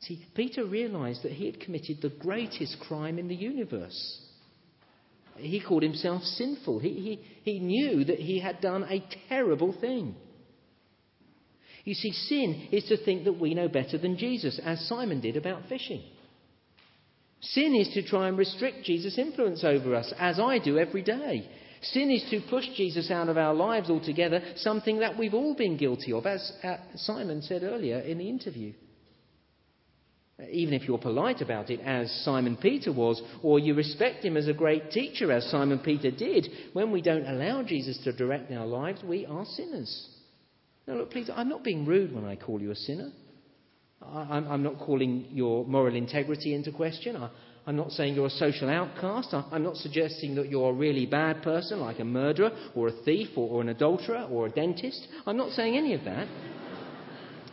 See, 0.00 0.24
Peter 0.34 0.64
realized 0.64 1.22
that 1.24 1.32
he 1.32 1.46
had 1.46 1.60
committed 1.60 2.00
the 2.00 2.08
greatest 2.08 2.78
crime 2.80 3.18
in 3.18 3.28
the 3.28 3.34
universe. 3.34 4.18
He 5.36 5.60
called 5.60 5.82
himself 5.82 6.22
sinful. 6.22 6.78
He, 6.80 7.20
he, 7.42 7.52
he 7.52 7.58
knew 7.58 8.04
that 8.04 8.18
he 8.18 8.40
had 8.40 8.60
done 8.60 8.84
a 8.84 9.04
terrible 9.28 9.74
thing. 9.78 10.14
You 11.84 11.94
see, 11.94 12.12
sin 12.12 12.68
is 12.72 12.84
to 12.84 13.02
think 13.04 13.24
that 13.24 13.40
we 13.40 13.54
know 13.54 13.68
better 13.68 13.98
than 13.98 14.18
Jesus, 14.18 14.60
as 14.64 14.86
Simon 14.86 15.20
did 15.20 15.36
about 15.36 15.68
fishing. 15.68 16.02
Sin 17.40 17.74
is 17.74 17.88
to 17.94 18.02
try 18.02 18.28
and 18.28 18.36
restrict 18.36 18.84
Jesus' 18.84 19.18
influence 19.18 19.64
over 19.64 19.94
us, 19.94 20.12
as 20.18 20.38
I 20.38 20.58
do 20.58 20.78
every 20.78 21.02
day. 21.02 21.48
Sin 21.82 22.10
is 22.10 22.28
to 22.30 22.42
push 22.50 22.66
Jesus 22.76 23.10
out 23.10 23.30
of 23.30 23.38
our 23.38 23.54
lives 23.54 23.88
altogether, 23.88 24.42
something 24.56 24.98
that 24.98 25.18
we've 25.18 25.32
all 25.32 25.54
been 25.54 25.78
guilty 25.78 26.12
of, 26.12 26.26
as 26.26 26.52
uh, 26.62 26.76
Simon 26.96 27.40
said 27.40 27.62
earlier 27.62 27.98
in 28.00 28.18
the 28.18 28.28
interview 28.28 28.74
even 30.50 30.74
if 30.74 30.86
you're 30.86 30.98
polite 30.98 31.40
about 31.40 31.70
it, 31.70 31.80
as 31.80 32.10
Simon 32.24 32.56
Peter 32.56 32.92
was, 32.92 33.20
or 33.42 33.58
you 33.58 33.74
respect 33.74 34.24
him 34.24 34.36
as 34.36 34.48
a 34.48 34.54
great 34.54 34.90
teacher, 34.90 35.30
as 35.32 35.44
Simon 35.50 35.78
Peter 35.80 36.10
did, 36.10 36.48
when 36.72 36.90
we 36.90 37.02
don't 37.02 37.26
allow 37.26 37.62
Jesus 37.62 37.98
to 38.04 38.12
direct 38.12 38.50
our 38.52 38.66
lives, 38.66 39.02
we 39.04 39.26
are 39.26 39.44
sinners. 39.44 40.08
Now, 40.86 40.94
look, 40.94 41.10
please, 41.10 41.30
I'm 41.34 41.48
not 41.48 41.62
being 41.62 41.84
rude 41.84 42.12
when 42.14 42.24
I 42.24 42.36
call 42.36 42.60
you 42.60 42.70
a 42.70 42.76
sinner. 42.76 43.12
I'm 44.02 44.62
not 44.62 44.78
calling 44.78 45.26
your 45.30 45.66
moral 45.66 45.94
integrity 45.94 46.54
into 46.54 46.72
question. 46.72 47.22
I'm 47.66 47.76
not 47.76 47.90
saying 47.90 48.14
you're 48.14 48.26
a 48.26 48.30
social 48.30 48.70
outcast. 48.70 49.34
I'm 49.34 49.62
not 49.62 49.76
suggesting 49.76 50.34
that 50.36 50.48
you're 50.48 50.70
a 50.70 50.74
really 50.74 51.04
bad 51.04 51.42
person, 51.42 51.80
like 51.80 52.00
a 52.00 52.04
murderer, 52.04 52.50
or 52.74 52.88
a 52.88 52.92
thief, 53.04 53.28
or 53.36 53.60
an 53.60 53.68
adulterer, 53.68 54.26
or 54.30 54.46
a 54.46 54.50
dentist. 54.50 55.06
I'm 55.26 55.36
not 55.36 55.52
saying 55.52 55.76
any 55.76 55.92
of 55.92 56.04
that. 56.04 56.26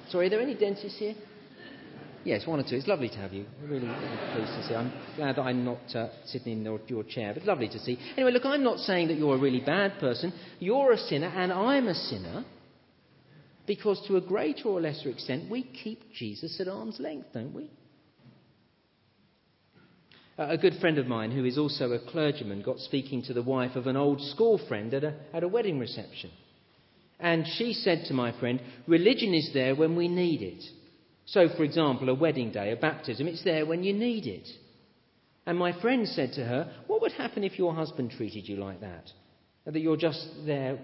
Sorry, 0.09 0.27
are 0.27 0.29
there 0.29 0.41
any 0.41 0.55
dentists 0.55 0.97
here? 0.97 1.15
Yes, 2.27 2.45
one 2.45 2.59
or 2.59 2.63
two. 2.63 2.75
It's 2.75 2.87
lovely 2.87 3.07
to 3.07 3.15
have 3.19 3.31
you. 3.31 3.45
Really, 3.63 3.87
really 3.87 4.17
pleased 4.33 4.51
to 4.51 4.67
see. 4.67 4.75
I'm 4.75 4.91
glad 5.15 5.37
that 5.37 5.43
I'm 5.43 5.63
not 5.63 5.95
uh, 5.95 6.09
sitting 6.25 6.57
in 6.57 6.65
your, 6.65 6.81
your 6.87 7.05
chair, 7.05 7.33
but 7.33 7.45
lovely 7.45 7.69
to 7.69 7.79
see. 7.79 7.97
Anyway, 8.17 8.33
look, 8.33 8.43
I'm 8.43 8.65
not 8.65 8.79
saying 8.79 9.07
that 9.07 9.17
you're 9.17 9.35
a 9.35 9.39
really 9.39 9.61
bad 9.61 9.97
person. 10.01 10.33
You're 10.59 10.91
a 10.91 10.97
sinner, 10.97 11.27
and 11.27 11.53
I'm 11.53 11.87
a 11.87 11.93
sinner. 11.93 12.43
Because 13.65 14.05
to 14.09 14.17
a 14.17 14.21
greater 14.21 14.67
or 14.67 14.81
lesser 14.81 15.07
extent, 15.07 15.49
we 15.49 15.63
keep 15.63 16.01
Jesus 16.11 16.59
at 16.59 16.67
arm's 16.67 16.99
length, 16.99 17.27
don't 17.33 17.53
we? 17.53 17.71
A 20.37 20.57
good 20.57 20.73
friend 20.81 20.97
of 20.97 21.07
mine, 21.07 21.31
who 21.31 21.45
is 21.45 21.57
also 21.57 21.93
a 21.93 22.11
clergyman, 22.11 22.61
got 22.61 22.79
speaking 22.79 23.23
to 23.23 23.33
the 23.33 23.41
wife 23.41 23.77
of 23.77 23.87
an 23.87 23.95
old 23.95 24.19
school 24.19 24.59
friend 24.67 24.93
at 24.93 25.05
a, 25.05 25.15
at 25.33 25.43
a 25.43 25.47
wedding 25.47 25.79
reception. 25.79 26.31
And 27.21 27.47
she 27.47 27.71
said 27.71 28.03
to 28.07 28.13
my 28.13 28.37
friend, 28.37 28.61
Religion 28.85 29.33
is 29.33 29.51
there 29.53 29.75
when 29.75 29.95
we 29.95 30.09
need 30.09 30.41
it. 30.41 30.61
So, 31.27 31.49
for 31.49 31.63
example, 31.63 32.07
a 32.09 32.15
wedding 32.15 32.51
day, 32.51 32.71
a 32.71 32.77
baptism, 32.77 33.27
it's 33.27 33.43
there 33.43 33.65
when 33.65 33.83
you 33.83 33.93
need 33.93 34.25
it. 34.25 34.47
And 35.45 35.57
my 35.57 35.79
friend 35.81 36.07
said 36.07 36.33
to 36.33 36.45
her, 36.45 36.71
What 36.87 37.01
would 37.01 37.11
happen 37.11 37.43
if 37.43 37.59
your 37.59 37.75
husband 37.75 38.11
treated 38.11 38.47
you 38.47 38.55
like 38.55 38.79
that? 38.79 39.11
That 39.65 39.79
you're 39.79 39.97
just 39.97 40.25
there, 40.45 40.79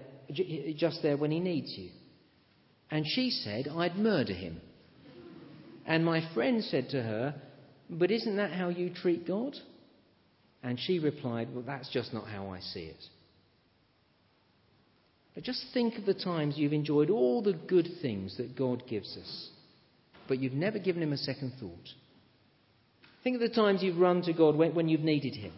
just 0.76 1.02
there 1.02 1.16
when 1.16 1.30
he 1.30 1.40
needs 1.40 1.74
you? 1.76 1.90
And 2.90 3.06
she 3.06 3.30
said, 3.30 3.68
I'd 3.68 3.96
murder 3.96 4.34
him. 4.34 4.60
And 5.86 6.04
my 6.04 6.32
friend 6.34 6.62
said 6.62 6.90
to 6.90 7.02
her, 7.02 7.34
But 7.88 8.10
isn't 8.10 8.36
that 8.36 8.52
how 8.52 8.68
you 8.68 8.90
treat 8.90 9.26
God? 9.26 9.56
And 10.62 10.78
she 10.78 10.98
replied, 10.98 11.54
Well, 11.54 11.64
that's 11.66 11.88
just 11.88 12.12
not 12.12 12.28
how 12.28 12.50
I 12.50 12.60
see 12.60 12.84
it. 12.84 13.02
But 15.34 15.44
just 15.44 15.64
think 15.72 15.96
of 15.96 16.04
the 16.04 16.14
times 16.14 16.58
you've 16.58 16.74
enjoyed 16.74 17.08
all 17.08 17.42
the 17.42 17.54
good 17.54 17.88
things 18.02 18.36
that 18.36 18.56
God 18.56 18.84
gives 18.86 19.16
us 19.16 19.48
but 20.28 20.40
you've 20.40 20.52
never 20.52 20.78
given 20.78 21.02
him 21.02 21.12
a 21.12 21.18
second 21.18 21.54
thought. 21.60 21.88
Think 23.22 23.36
of 23.36 23.40
the 23.40 23.54
times 23.54 23.82
you've 23.82 23.98
run 23.98 24.22
to 24.22 24.32
God 24.32 24.56
when, 24.56 24.74
when 24.74 24.88
you've 24.88 25.00
needed 25.00 25.34
him, 25.34 25.52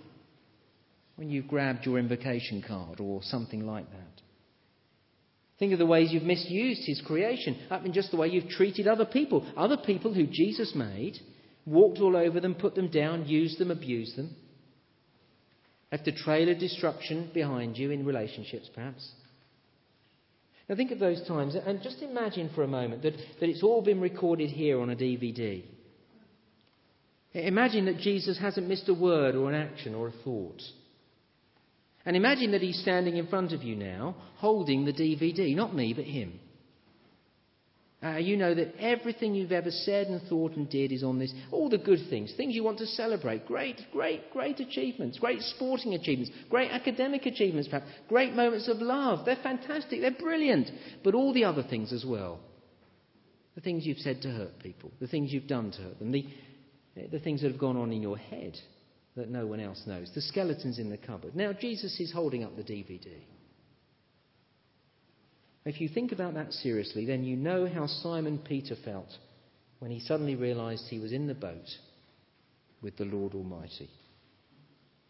when 1.17 1.31
you've 1.31 1.49
grabbed 1.49 1.85
your 1.85 1.99
invocation 1.99 2.63
card 2.67 3.01
or 3.01 3.21
something 3.23 3.67
like 3.67 3.91
that. 3.91 4.23
Think 5.59 5.73
of 5.73 5.79
the 5.79 5.87
ways 5.87 6.13
you've 6.13 6.23
misused 6.23 6.83
his 6.87 7.01
creation, 7.01 7.59
I 7.71 7.81
mean, 7.81 7.93
just 7.93 8.11
the 8.11 8.19
way 8.19 8.29
you've 8.29 8.49
treated 8.49 8.87
other 8.87 9.07
people, 9.07 9.47
other 9.57 9.79
people 9.79 10.13
who 10.13 10.27
Jesus 10.27 10.75
made, 10.75 11.19
walked 11.65 11.99
all 11.99 12.17
over 12.17 12.41
them, 12.41 12.55
put 12.55 12.75
them 12.75 12.89
down, 12.89 13.27
used 13.27 13.59
them, 13.59 13.71
abused 13.71 14.17
them. 14.17 14.37
Left 15.91 16.07
a 16.09 16.13
trail 16.13 16.51
of 16.51 16.59
destruction 16.59 17.31
behind 17.33 17.79
you 17.79 17.91
in 17.91 18.05
relationships, 18.05 18.69
perhaps. 18.75 19.11
Now 20.69 20.75
think 20.75 20.91
of 20.91 20.99
those 20.99 21.27
times 21.29 21.55
and 21.55 21.83
just 21.83 22.03
imagine 22.03 22.51
for 22.55 22.65
a 22.65 22.69
moment 22.69 23.03
that, 23.03 23.15
that 23.41 23.49
it's 23.49 23.63
all 23.63 23.83
been 23.83 24.01
recorded 24.01 24.51
here 24.51 24.81
on 24.81 24.91
a 24.91 24.97
DVD. 24.97 25.65
Imagine 27.33 27.85
that 27.85 27.99
Jesus 27.99 28.39
hasn't 28.39 28.67
missed 28.67 28.89
a 28.89 28.95
word 28.95 29.35
or 29.35 29.51
an 29.53 29.55
action 29.55 29.95
or 29.95 30.09
a 30.09 30.13
thought. 30.25 30.63
And 32.05 32.17
imagine 32.17 32.53
that 32.53 32.63
he's 32.63 32.81
standing 32.81 33.17
in 33.17 33.27
front 33.27 33.53
of 33.53 33.63
you 33.63 33.77
now, 33.77 34.17
holding 34.37 34.85
the 34.85 34.93
DVD, 34.93 35.55
not 35.55 35.75
me, 35.75 35.93
but 35.93 36.05
him. 36.05 36.39
Uh, 38.03 38.19
you 38.19 38.37
know 38.37 38.55
that 38.55 38.75
everything 38.79 39.35
you've 39.35 39.53
ever 39.53 39.71
said 39.71 40.09
and 40.09 40.21
thought 40.29 40.53
and 40.53 40.69
did 40.69 40.93
is 40.93 41.03
on 41.03 41.19
this. 41.19 41.33
All 41.51 41.71
the 41.71 41.79
good 41.79 42.01
things, 42.11 42.33
things 42.37 42.55
you 42.55 42.63
want 42.63 42.79
to 42.79 42.87
celebrate, 42.87 43.47
great, 43.47 43.81
great, 43.91 44.31
great 44.31 44.61
achievements, 44.61 45.19
great 45.19 45.41
sporting 45.41 45.95
achievements, 45.95 46.31
great 46.51 46.71
academic 46.71 47.25
achievements, 47.25 47.69
perhaps, 47.69 47.91
great 48.07 48.35
moments 48.35 48.69
of 48.69 48.79
love. 48.79 49.25
They're 49.25 49.37
fantastic, 49.43 50.03
they're 50.03 50.11
brilliant. 50.11 50.71
But 51.03 51.15
all 51.15 51.33
the 51.33 51.45
other 51.45 51.63
things 51.63 51.93
as 51.93 52.05
well. 52.07 52.41
The 53.55 53.63
things 53.63 53.87
you've 53.87 53.99
said 53.99 54.21
to 54.23 54.31
hurt 54.31 54.59
people, 54.59 54.93
the 55.01 55.07
things 55.07 55.33
you've 55.33 55.49
done 55.49 55.71
to 55.73 55.79
hurt 55.79 55.99
them, 55.99 56.13
the, 56.13 56.27
the 57.11 57.19
things 57.19 57.41
that 57.41 57.51
have 57.51 57.61
gone 57.61 57.79
on 57.79 57.93
in 57.93 58.03
your 58.03 58.19
head 58.19 58.59
that 59.17 59.31
no 59.31 59.47
one 59.47 59.61
else 59.61 59.83
knows, 59.87 60.11
the 60.15 60.21
skeletons 60.21 60.79
in 60.79 60.91
the 60.91 60.99
cupboard. 60.99 61.35
Now, 61.35 61.55
Jesus 61.55 61.99
is 61.99 62.13
holding 62.13 62.45
up 62.45 62.55
the 62.55 62.63
DVD. 62.63 63.23
If 65.67 65.81
you 65.81 65.89
think 65.89 66.13
about 66.13 66.35
that 66.35 66.53
seriously, 66.53 67.07
then 67.07 67.25
you 67.25 67.37
know 67.37 67.67
how 67.67 67.89
Simon 67.89 68.39
Peter 68.39 68.77
felt 68.85 69.09
when 69.81 69.91
he 69.91 69.99
suddenly 69.99 70.37
realized 70.37 70.85
he 70.89 71.01
was 71.01 71.13
in 71.13 71.27
the 71.27 71.35
boat 71.35 71.67
with 72.81 72.97
the 72.97 73.05
Lord 73.05 73.35
Almighty. 73.35 73.91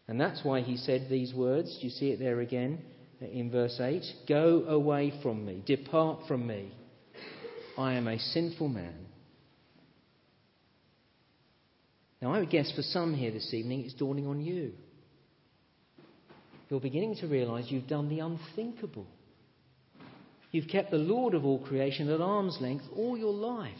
And 0.07 0.19
that's 0.19 0.43
why 0.43 0.61
he 0.61 0.75
said 0.75 1.07
these 1.09 1.31
words. 1.31 1.77
Do 1.79 1.85
you 1.85 1.91
see 1.91 2.09
it 2.09 2.17
there 2.17 2.39
again 2.39 2.79
in 3.21 3.51
verse 3.51 3.79
8? 3.79 4.01
Go 4.27 4.63
away 4.67 5.13
from 5.21 5.45
me, 5.45 5.61
depart 5.63 6.21
from 6.27 6.47
me. 6.47 6.71
I 7.77 7.93
am 7.93 8.07
a 8.07 8.17
sinful 8.17 8.69
man. 8.69 8.95
Now, 12.19 12.33
I 12.33 12.39
would 12.39 12.49
guess 12.49 12.71
for 12.75 12.81
some 12.81 13.13
here 13.13 13.29
this 13.29 13.53
evening, 13.53 13.85
it's 13.85 13.93
dawning 13.93 14.25
on 14.25 14.41
you. 14.41 14.71
You're 16.67 16.79
beginning 16.79 17.15
to 17.17 17.27
realize 17.27 17.65
you've 17.69 17.87
done 17.87 18.09
the 18.09 18.21
unthinkable. 18.21 19.05
You've 20.51 20.67
kept 20.67 20.91
the 20.91 20.97
Lord 20.97 21.33
of 21.33 21.45
all 21.45 21.59
creation 21.59 22.09
at 22.09 22.21
arm's 22.21 22.57
length 22.61 22.85
all 22.95 23.17
your 23.17 23.33
life. 23.33 23.71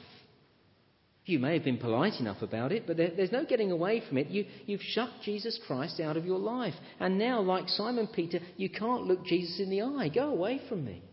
You 1.26 1.40
may 1.40 1.54
have 1.54 1.66
been 1.66 1.78
polite 1.78 2.22
enough 2.22 2.42
about 2.42 2.72
it, 2.72 2.88
but 2.88 2.96
there, 2.96 3.12
there's 3.16 3.34
no 3.34 3.44
getting 3.46 3.72
away 3.72 4.02
from 4.08 4.18
it. 4.18 4.28
You, 4.28 4.46
you've 4.66 4.82
shut 4.82 5.10
Jesus 5.24 5.60
Christ 5.68 6.00
out 6.00 6.16
of 6.16 6.26
your 6.26 6.40
life. 6.40 6.74
And 7.02 7.20
now, 7.20 7.42
like 7.42 7.68
Simon 7.68 8.08
Peter, 8.08 8.40
you 8.56 8.70
can't 8.70 9.04
look 9.04 9.26
Jesus 9.26 9.60
in 9.60 9.70
the 9.70 9.82
eye. 9.82 10.08
Go 10.08 10.30
away 10.30 10.62
from 10.70 10.86
me. 10.86 11.04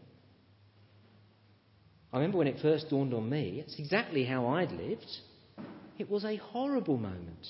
I 2.13 2.19
remember 2.19 2.39
when 2.39 2.47
it 2.47 2.63
first 2.63 2.91
dawned 2.91 3.13
on 3.13 3.29
me, 3.29 3.61
it's 3.67 3.77
exactly 3.77 4.25
how 4.25 4.47
I'd 4.47 4.71
lived. 4.71 5.05
It 5.99 6.09
was 6.09 6.25
a 6.25 6.37
horrible 6.37 6.97
moment. 6.97 7.47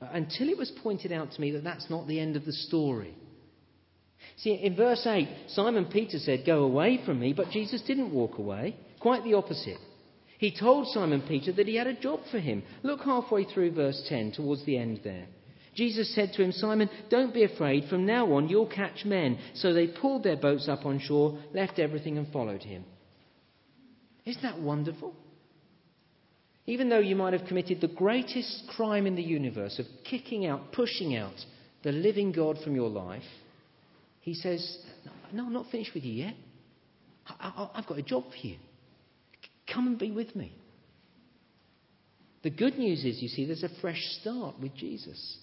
Until 0.00 0.48
it 0.48 0.58
was 0.58 0.72
pointed 0.82 1.12
out 1.12 1.30
to 1.30 1.40
me 1.40 1.52
that 1.52 1.62
that's 1.62 1.88
not 1.88 2.08
the 2.08 2.18
end 2.18 2.34
of 2.34 2.44
the 2.44 2.52
story. 2.52 3.14
See, 4.36 4.54
in 4.54 4.74
verse 4.76 5.06
8, 5.06 5.28
Simon 5.48 5.86
Peter 5.86 6.18
said, 6.18 6.44
Go 6.46 6.64
away 6.64 7.00
from 7.04 7.20
me, 7.20 7.32
but 7.32 7.50
Jesus 7.50 7.82
didn't 7.82 8.12
walk 8.12 8.38
away. 8.38 8.76
Quite 9.00 9.24
the 9.24 9.34
opposite. 9.34 9.78
He 10.38 10.54
told 10.58 10.88
Simon 10.88 11.22
Peter 11.28 11.52
that 11.52 11.68
he 11.68 11.76
had 11.76 11.86
a 11.86 12.00
job 12.00 12.20
for 12.30 12.40
him. 12.40 12.62
Look 12.82 13.00
halfway 13.02 13.44
through 13.44 13.74
verse 13.74 14.04
10, 14.08 14.32
towards 14.32 14.64
the 14.64 14.76
end 14.76 15.00
there. 15.04 15.26
Jesus 15.74 16.14
said 16.14 16.32
to 16.32 16.42
him, 16.42 16.52
Simon, 16.52 16.90
don't 17.08 17.32
be 17.32 17.44
afraid. 17.44 17.88
From 17.88 18.04
now 18.04 18.32
on, 18.32 18.48
you'll 18.48 18.66
catch 18.66 19.04
men. 19.04 19.38
So 19.54 19.72
they 19.72 19.86
pulled 19.86 20.22
their 20.22 20.36
boats 20.36 20.68
up 20.68 20.84
on 20.84 20.98
shore, 20.98 21.38
left 21.54 21.78
everything, 21.78 22.18
and 22.18 22.30
followed 22.32 22.62
him. 22.62 22.84
Isn't 24.24 24.42
that 24.42 24.60
wonderful? 24.60 25.14
Even 26.66 26.88
though 26.88 26.98
you 26.98 27.16
might 27.16 27.32
have 27.32 27.48
committed 27.48 27.80
the 27.80 27.88
greatest 27.88 28.64
crime 28.76 29.06
in 29.06 29.16
the 29.16 29.22
universe 29.22 29.78
of 29.78 29.86
kicking 30.04 30.46
out, 30.46 30.72
pushing 30.72 31.16
out 31.16 31.34
the 31.82 31.92
living 31.92 32.32
God 32.32 32.58
from 32.62 32.76
your 32.76 32.88
life, 32.90 33.22
he 34.22 34.34
says, 34.34 34.78
No, 35.32 35.46
I'm 35.46 35.52
not 35.52 35.66
finished 35.70 35.92
with 35.94 36.04
you 36.04 36.12
yet. 36.12 36.34
I, 37.26 37.68
have 37.74 37.86
got 37.86 37.98
a 37.98 38.02
job 38.02 38.24
for 38.30 38.46
you. 38.46 38.56
Come 39.72 39.86
and 39.88 39.98
be 39.98 40.10
with 40.10 40.34
me. 40.34 40.52
The 42.42 42.50
good 42.50 42.78
news 42.78 43.04
is, 43.04 43.22
you 43.22 43.28
see, 43.28 43.44
there's 43.44 43.62
a 43.62 43.80
fresh 43.80 44.00
start 44.20 44.58
with 44.60 44.74
Jesus. 44.74 45.38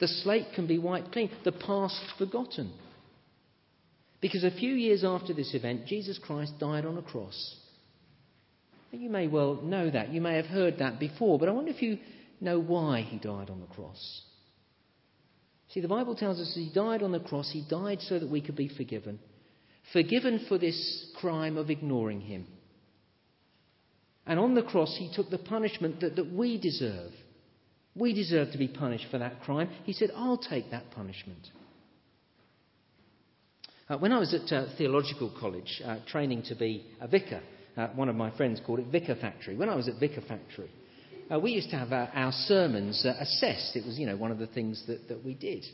The 0.00 0.08
slate 0.08 0.48
can 0.54 0.66
be 0.66 0.78
wiped 0.78 1.12
clean, 1.12 1.30
the 1.44 1.52
past 1.52 1.98
forgotten. 2.18 2.72
Because 4.20 4.44
a 4.44 4.50
few 4.50 4.74
years 4.74 5.04
after 5.04 5.32
this 5.32 5.54
event, 5.54 5.86
Jesus 5.86 6.18
Christ 6.18 6.54
died 6.58 6.84
on 6.84 6.98
a 6.98 7.02
cross. 7.02 7.56
You 8.90 9.10
may 9.10 9.26
well 9.26 9.60
know 9.62 9.90
that. 9.90 10.12
You 10.12 10.22
may 10.22 10.36
have 10.36 10.46
heard 10.46 10.78
that 10.78 10.98
before, 10.98 11.38
but 11.38 11.48
I 11.48 11.52
wonder 11.52 11.70
if 11.70 11.82
you 11.82 11.98
know 12.40 12.58
why 12.58 13.02
he 13.02 13.18
died 13.18 13.50
on 13.50 13.60
the 13.60 13.74
cross. 13.74 14.22
See, 15.76 15.82
the 15.82 15.88
Bible 15.88 16.14
tells 16.14 16.40
us 16.40 16.52
he 16.54 16.70
died 16.74 17.02
on 17.02 17.12
the 17.12 17.20
cross. 17.20 17.50
He 17.52 17.62
died 17.68 18.00
so 18.00 18.18
that 18.18 18.30
we 18.30 18.40
could 18.40 18.56
be 18.56 18.70
forgiven. 18.74 19.18
Forgiven 19.92 20.46
for 20.48 20.56
this 20.56 21.12
crime 21.20 21.58
of 21.58 21.68
ignoring 21.68 22.22
him. 22.22 22.46
And 24.26 24.40
on 24.40 24.54
the 24.54 24.62
cross, 24.62 24.96
he 24.98 25.12
took 25.14 25.28
the 25.28 25.36
punishment 25.36 26.00
that, 26.00 26.16
that 26.16 26.32
we 26.32 26.58
deserve. 26.58 27.10
We 27.94 28.14
deserve 28.14 28.52
to 28.52 28.58
be 28.58 28.68
punished 28.68 29.04
for 29.10 29.18
that 29.18 29.42
crime. 29.42 29.68
He 29.84 29.92
said, 29.92 30.08
I'll 30.16 30.38
take 30.38 30.70
that 30.70 30.92
punishment. 30.92 31.46
Uh, 33.90 33.98
when 33.98 34.12
I 34.12 34.18
was 34.18 34.32
at 34.32 34.50
uh, 34.50 34.68
theological 34.78 35.30
college, 35.38 35.82
uh, 35.84 35.98
training 36.06 36.44
to 36.44 36.54
be 36.54 36.86
a 37.02 37.06
vicar, 37.06 37.42
uh, 37.76 37.88
one 37.88 38.08
of 38.08 38.16
my 38.16 38.34
friends 38.34 38.62
called 38.64 38.78
it 38.78 38.86
Vicar 38.86 39.14
Factory. 39.14 39.54
When 39.54 39.68
I 39.68 39.74
was 39.74 39.88
at 39.88 40.00
Vicar 40.00 40.22
Factory, 40.22 40.70
uh, 41.30 41.38
we 41.38 41.52
used 41.52 41.70
to 41.70 41.76
have 41.76 41.92
our, 41.92 42.08
our 42.14 42.32
sermons 42.32 43.04
uh, 43.04 43.14
assessed. 43.20 43.76
It 43.76 43.84
was, 43.84 43.98
you 43.98 44.06
know, 44.06 44.16
one 44.16 44.30
of 44.30 44.38
the 44.38 44.46
things 44.46 44.82
that, 44.86 45.08
that 45.08 45.24
we 45.24 45.34
did. 45.34 45.64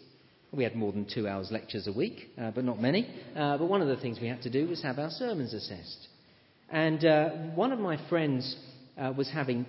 We 0.52 0.64
had 0.64 0.76
more 0.76 0.92
than 0.92 1.06
two 1.12 1.26
hours 1.26 1.48
lectures 1.50 1.86
a 1.86 1.92
week, 1.92 2.30
uh, 2.38 2.50
but 2.50 2.64
not 2.64 2.80
many. 2.80 3.08
Uh, 3.34 3.56
but 3.58 3.66
one 3.66 3.80
of 3.80 3.88
the 3.88 3.96
things 3.96 4.18
we 4.20 4.28
had 4.28 4.42
to 4.42 4.50
do 4.50 4.68
was 4.68 4.82
have 4.82 4.98
our 4.98 5.10
sermons 5.10 5.54
assessed. 5.54 6.08
And 6.70 7.04
uh, 7.04 7.30
one 7.54 7.72
of 7.72 7.78
my 7.78 7.98
friends 8.08 8.56
uh, 8.98 9.12
was 9.16 9.30
having, 9.30 9.66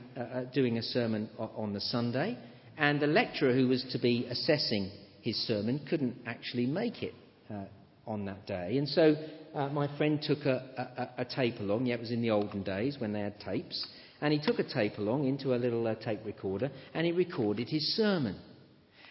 doing 0.54 0.78
a 0.78 0.82
sermon 0.82 1.30
on 1.38 1.74
the 1.74 1.80
Sunday, 1.80 2.38
and 2.78 3.00
the 3.02 3.08
lecturer 3.08 3.54
who 3.54 3.68
was 3.68 3.86
to 3.92 4.00
be 4.00 4.26
assessing 4.30 4.92
his 5.22 5.36
sermon 5.48 5.86
couldn't 5.90 6.16
actually 6.26 6.66
make 6.66 7.02
it 7.04 7.14
on 8.06 8.26
that 8.26 8.46
day. 8.46 8.78
And 8.78 8.88
so 8.88 9.16
my 9.72 9.96
friend 9.98 10.22
took 10.22 10.40
a, 10.40 11.10
a, 11.18 11.22
a 11.22 11.26
tape 11.26 11.60
along. 11.60 11.86
Yeah, 11.86 11.96
it 11.96 12.02
was 12.02 12.12
in 12.12 12.22
the 12.22 12.32
olden 12.32 12.64
days 12.64 12.98
when 13.00 13.14
they 13.14 13.22
had 13.22 13.40
tapes 13.40 13.86
and 14.24 14.32
he 14.32 14.40
took 14.40 14.58
a 14.58 14.64
tape 14.64 14.98
along 15.00 15.28
into 15.28 15.54
a 15.54 15.58
little 15.58 15.86
uh, 15.86 15.96
tape 15.96 16.22
recorder 16.26 16.72
and 16.94 17.06
he 17.06 17.12
recorded 17.12 17.68
his 17.68 17.84
sermon. 17.98 18.38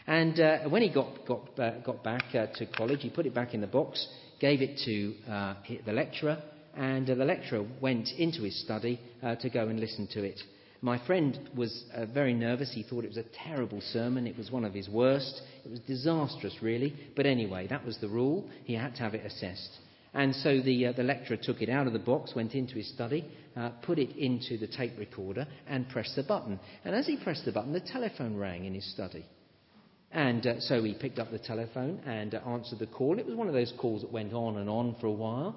And 0.07 0.41
uh, 0.41 0.61
when 0.71 0.81
he 0.81 0.89
got, 0.89 1.27
got, 1.27 1.61
uh, 1.61 1.79
got 1.81 2.03
back 2.03 2.25
uh, 2.35 2.47
to 2.55 2.67
college, 2.75 3.03
he 3.03 3.11
put 3.11 3.27
it 3.27 3.35
back 3.35 3.53
in 3.53 3.61
the 3.61 3.67
box, 3.67 4.05
gave 4.41 4.63
it 4.63 4.81
to 4.87 5.15
uh, 5.31 5.55
the 5.85 5.93
lecturer, 5.93 6.43
and 6.75 7.09
uh, 7.09 7.15
the 7.15 7.27
lecturer 7.27 7.65
went 7.81 8.09
into 8.19 8.43
his 8.43 8.59
study 8.65 8.99
to 9.41 9.51
go 9.51 9.69
and 9.69 9.79
listen 9.79 10.09
to 10.15 10.25
it. 10.25 10.41
My 10.81 10.99
friend 11.07 11.39
was 11.55 11.85
very 12.13 12.33
nervous. 12.33 12.73
He 12.75 12.83
thought 12.83 13.05
it 13.05 13.09
was 13.09 13.19
a 13.19 13.25
terrible 13.45 13.81
sermon. 13.93 14.27
It 14.27 14.37
was 14.37 14.51
one 14.51 14.65
of 14.65 14.73
his 14.73 14.89
worst. 14.89 15.43
It 15.65 15.71
was 15.71 15.79
disastrous, 15.81 16.57
really. 16.61 16.97
But 17.15 17.27
anyway, 17.27 17.69
that 17.69 17.85
was 17.85 17.99
the 17.99 18.09
rule. 18.09 18.49
He 18.65 18.75
had 18.75 18.97
to 18.97 19.03
have 19.03 19.15
it 19.15 19.25
assessed. 19.25 19.79
And 20.15 20.35
so 20.37 20.61
the, 20.61 20.87
uh, 20.87 20.93
the 20.93 21.03
lecturer 21.03 21.39
took 21.41 21.63
it 21.63 21.71
out 21.71 21.87
of 21.87 21.95
the 21.95 21.99
box, 21.99 22.35
went 22.35 22.55
into 22.55 22.75
his 22.75 22.93
study, 22.93 23.25
uh, 23.57 23.71
put 23.83 23.99
it 23.99 24.15
into 24.17 24.59
the 24.59 24.67
tape 24.67 24.93
recorder, 24.99 25.47
and 25.67 25.89
pressed 25.89 26.17
the 26.17 26.23
button. 26.23 26.61
And 26.85 26.95
as 26.95 27.07
he 27.07 27.17
pressed 27.17 27.47
the 27.47 27.53
button, 27.53 27.73
the 27.73 27.81
telephone 27.81 28.37
rang 28.37 28.67
in 28.67 28.75
his 28.75 28.91
study. 28.93 29.25
And 30.11 30.47
uh, 30.47 30.61
so 30.61 30.83
he 30.83 30.95
picked 30.95 31.19
up 31.19 31.31
the 31.31 31.39
telephone 31.39 32.01
and 32.05 32.35
uh, 32.35 32.41
answered 32.47 32.79
the 32.79 32.87
call. 32.87 33.19
It 33.19 33.25
was 33.25 33.35
one 33.35 33.49
of 33.49 33.55
those 33.55 33.73
calls 33.81 34.03
that 34.03 34.13
went 34.13 34.35
on 34.35 34.59
and 34.59 34.69
on 34.69 34.97
for 35.01 35.07
a 35.07 35.13
while. 35.13 35.57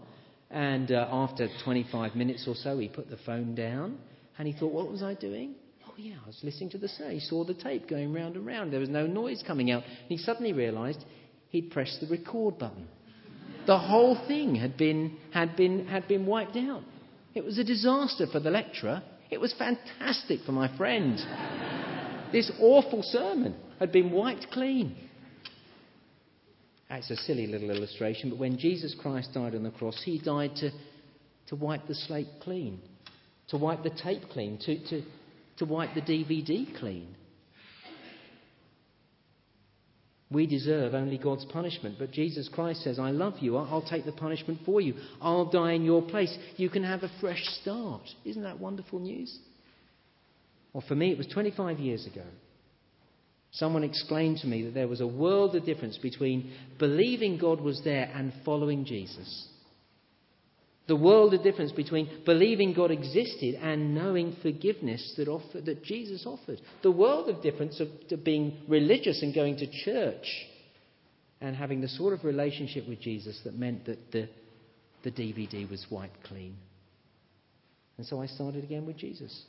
And 0.49 0.91
uh, 0.91 1.07
after 1.11 1.49
25 1.65 2.15
minutes 2.15 2.45
or 2.47 2.55
so, 2.55 2.77
he 2.77 2.87
put 2.87 3.09
the 3.09 3.17
phone 3.25 3.55
down 3.55 3.97
and 4.37 4.47
he 4.47 4.53
thought, 4.57 4.71
What 4.71 4.89
was 4.89 5.03
I 5.03 5.15
doing? 5.15 5.55
Oh, 5.85 5.93
yeah, 5.97 6.15
I 6.23 6.27
was 6.27 6.39
listening 6.43 6.69
to 6.71 6.77
the 6.77 6.87
sound. 6.87 7.11
He 7.11 7.19
saw 7.19 7.43
the 7.43 7.53
tape 7.53 7.89
going 7.89 8.13
round 8.13 8.37
and 8.37 8.45
round. 8.45 8.71
There 8.71 8.79
was 8.79 8.89
no 8.89 9.05
noise 9.05 9.43
coming 9.45 9.71
out. 9.71 9.83
And 9.83 10.07
he 10.07 10.17
suddenly 10.17 10.53
realized 10.53 11.03
he'd 11.49 11.71
pressed 11.71 11.99
the 11.99 12.07
record 12.07 12.57
button. 12.57 12.87
The 13.65 13.77
whole 13.77 14.15
thing 14.27 14.55
had 14.55 14.77
been, 14.77 15.17
had 15.31 15.55
been, 15.55 15.87
had 15.87 16.07
been 16.07 16.25
wiped 16.25 16.55
out. 16.55 16.83
It 17.33 17.43
was 17.43 17.57
a 17.57 17.63
disaster 17.63 18.27
for 18.31 18.39
the 18.39 18.51
lecturer. 18.51 19.01
It 19.29 19.41
was 19.41 19.53
fantastic 19.53 20.41
for 20.45 20.51
my 20.51 20.75
friend. 20.77 21.17
this 22.31 22.51
awful 22.59 23.01
sermon 23.03 23.55
had 23.79 23.91
been 23.91 24.11
wiped 24.11 24.47
clean. 24.51 24.95
That's 26.89 27.09
a 27.09 27.15
silly 27.15 27.47
little 27.47 27.71
illustration, 27.71 28.29
but 28.29 28.39
when 28.39 28.57
Jesus 28.57 28.95
Christ 29.01 29.33
died 29.33 29.55
on 29.55 29.63
the 29.63 29.71
cross, 29.71 30.01
he 30.03 30.19
died 30.19 30.55
to, 30.57 30.71
to 31.47 31.55
wipe 31.55 31.87
the 31.87 31.95
slate 31.95 32.27
clean, 32.41 32.79
to 33.47 33.57
wipe 33.57 33.83
the 33.83 33.89
tape 33.89 34.29
clean, 34.31 34.59
to, 34.59 34.87
to, 34.89 35.01
to 35.57 35.65
wipe 35.65 35.95
the 35.95 36.01
DVD 36.01 36.77
clean. 36.77 37.15
We 40.31 40.47
deserve 40.47 40.95
only 40.95 41.17
God's 41.19 41.45
punishment, 41.45 41.97
but 41.99 42.11
Jesus 42.11 42.49
Christ 42.51 42.83
says, 42.83 42.97
I 42.97 43.11
love 43.11 43.35
you. 43.39 43.57
I'll 43.57 43.87
take 43.87 44.05
the 44.05 44.11
punishment 44.11 44.59
for 44.65 44.81
you. 44.81 44.95
I'll 45.21 45.45
die 45.45 45.73
in 45.73 45.83
your 45.83 46.01
place. 46.01 46.35
You 46.57 46.69
can 46.69 46.83
have 46.83 47.03
a 47.03 47.11
fresh 47.21 47.43
start. 47.61 48.01
Isn't 48.25 48.41
that 48.41 48.59
wonderful 48.59 48.99
news? 48.99 49.37
Well, 50.73 50.83
for 50.87 50.95
me, 50.95 51.11
it 51.11 51.17
was 51.17 51.27
25 51.27 51.79
years 51.79 52.07
ago. 52.07 52.25
Someone 53.51 53.83
explained 53.83 54.39
to 54.39 54.47
me 54.47 54.63
that 54.63 54.73
there 54.73 54.87
was 54.87 54.99
a 54.99 55.07
world 55.07 55.55
of 55.55 55.63
difference 55.63 55.97
between 55.97 56.51
believing 56.79 57.37
God 57.37 57.61
was 57.61 57.81
there 57.85 58.11
and 58.13 58.33
following 58.43 58.83
Jesus. 58.83 59.47
The 60.87 60.95
world 60.95 61.33
of 61.33 61.41
difference 61.41 61.71
between 61.71 62.21
believing 62.25 62.73
God 62.73 62.91
existed 62.91 63.55
and 63.55 63.95
knowing 63.95 64.35
forgiveness 64.43 65.15
that, 65.17 65.27
offer, 65.27 65.61
that 65.61 65.83
Jesus 65.83 66.25
offered. 66.27 66.61
The 66.83 66.91
world 66.91 67.27
of 67.27 67.41
difference 67.41 67.79
of, 67.79 67.87
of 68.11 68.23
being 68.23 68.59
religious 68.67 69.23
and 69.23 69.33
going 69.33 69.57
to 69.57 69.67
church 69.83 70.27
and 71.41 71.55
having 71.55 71.81
the 71.81 71.87
sort 71.87 72.13
of 72.13 72.23
relationship 72.23 72.87
with 72.87 73.01
Jesus 73.01 73.39
that 73.45 73.57
meant 73.57 73.85
that 73.85 74.11
the, 74.11 74.29
the 75.03 75.11
DVD 75.11 75.69
was 75.69 75.85
wiped 75.89 76.23
clean. 76.23 76.55
And 77.97 78.05
so 78.05 78.21
I 78.21 78.27
started 78.27 78.63
again 78.63 78.85
with 78.85 78.97
Jesus. 78.97 79.45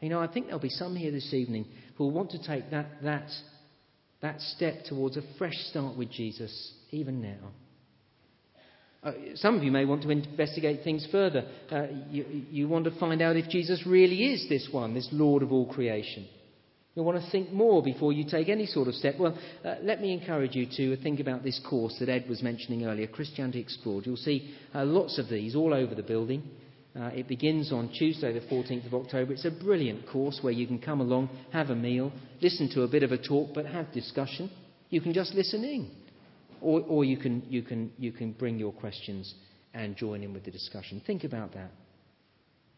You 0.00 0.10
know, 0.10 0.20
I 0.20 0.26
think 0.26 0.46
there'll 0.46 0.60
be 0.60 0.68
some 0.68 0.94
here 0.94 1.10
this 1.10 1.32
evening 1.34 1.66
who 1.96 2.04
will 2.04 2.10
want 2.12 2.30
to 2.30 2.46
take 2.46 2.70
that, 2.70 3.02
that, 3.02 3.28
that 4.20 4.40
step 4.40 4.84
towards 4.84 5.16
a 5.16 5.22
fresh 5.38 5.56
start 5.70 5.96
with 5.96 6.10
Jesus 6.10 6.72
even 6.90 7.20
now. 7.20 7.50
Uh, 9.02 9.12
some 9.34 9.56
of 9.56 9.64
you 9.64 9.72
may 9.72 9.84
want 9.84 10.02
to 10.02 10.10
investigate 10.10 10.84
things 10.84 11.06
further. 11.10 11.44
Uh, 11.70 11.86
you, 12.08 12.24
you 12.50 12.68
want 12.68 12.84
to 12.84 12.98
find 13.00 13.20
out 13.20 13.36
if 13.36 13.48
Jesus 13.48 13.84
really 13.84 14.32
is 14.32 14.48
this 14.48 14.68
one, 14.70 14.94
this 14.94 15.08
Lord 15.10 15.42
of 15.42 15.50
all 15.50 15.66
creation. 15.66 16.28
You'll 16.94 17.06
want 17.06 17.22
to 17.22 17.30
think 17.30 17.50
more 17.50 17.82
before 17.82 18.12
you 18.12 18.24
take 18.28 18.48
any 18.48 18.66
sort 18.66 18.86
of 18.86 18.94
step. 18.94 19.16
Well, 19.18 19.36
uh, 19.64 19.76
let 19.82 20.00
me 20.00 20.12
encourage 20.12 20.54
you 20.54 20.66
to 20.76 21.02
think 21.02 21.20
about 21.20 21.42
this 21.42 21.60
course 21.68 21.96
that 21.98 22.10
Ed 22.10 22.26
was 22.28 22.42
mentioning 22.42 22.84
earlier, 22.84 23.06
Christianity 23.06 23.60
Explored. 23.60 24.06
You'll 24.06 24.16
see 24.16 24.54
uh, 24.74 24.84
lots 24.84 25.18
of 25.18 25.28
these 25.28 25.56
all 25.56 25.74
over 25.74 25.94
the 25.94 26.02
building. 26.02 26.42
Uh, 26.94 27.06
it 27.06 27.26
begins 27.26 27.72
on 27.72 27.88
Tuesday, 27.88 28.32
the 28.32 28.46
14th 28.46 28.86
of 28.86 28.94
October. 28.94 29.32
It's 29.32 29.46
a 29.46 29.50
brilliant 29.50 30.06
course 30.06 30.40
where 30.42 30.52
you 30.52 30.66
can 30.66 30.78
come 30.78 31.00
along, 31.00 31.30
have 31.50 31.70
a 31.70 31.74
meal, 31.74 32.12
listen 32.42 32.68
to 32.74 32.82
a 32.82 32.88
bit 32.88 33.02
of 33.02 33.10
a 33.10 33.18
talk, 33.18 33.54
but 33.54 33.64
have 33.64 33.90
discussion. 33.92 34.50
You 34.90 35.00
can 35.00 35.14
just 35.14 35.34
listen 35.34 35.64
in. 35.64 35.90
Or, 36.62 36.80
or 36.82 37.04
you, 37.04 37.16
can, 37.16 37.42
you, 37.48 37.62
can, 37.62 37.92
you 37.98 38.12
can 38.12 38.32
bring 38.32 38.58
your 38.58 38.72
questions 38.72 39.34
and 39.74 39.96
join 39.96 40.22
in 40.22 40.32
with 40.32 40.44
the 40.44 40.50
discussion. 40.50 41.02
Think 41.04 41.24
about 41.24 41.52
that. 41.54 41.70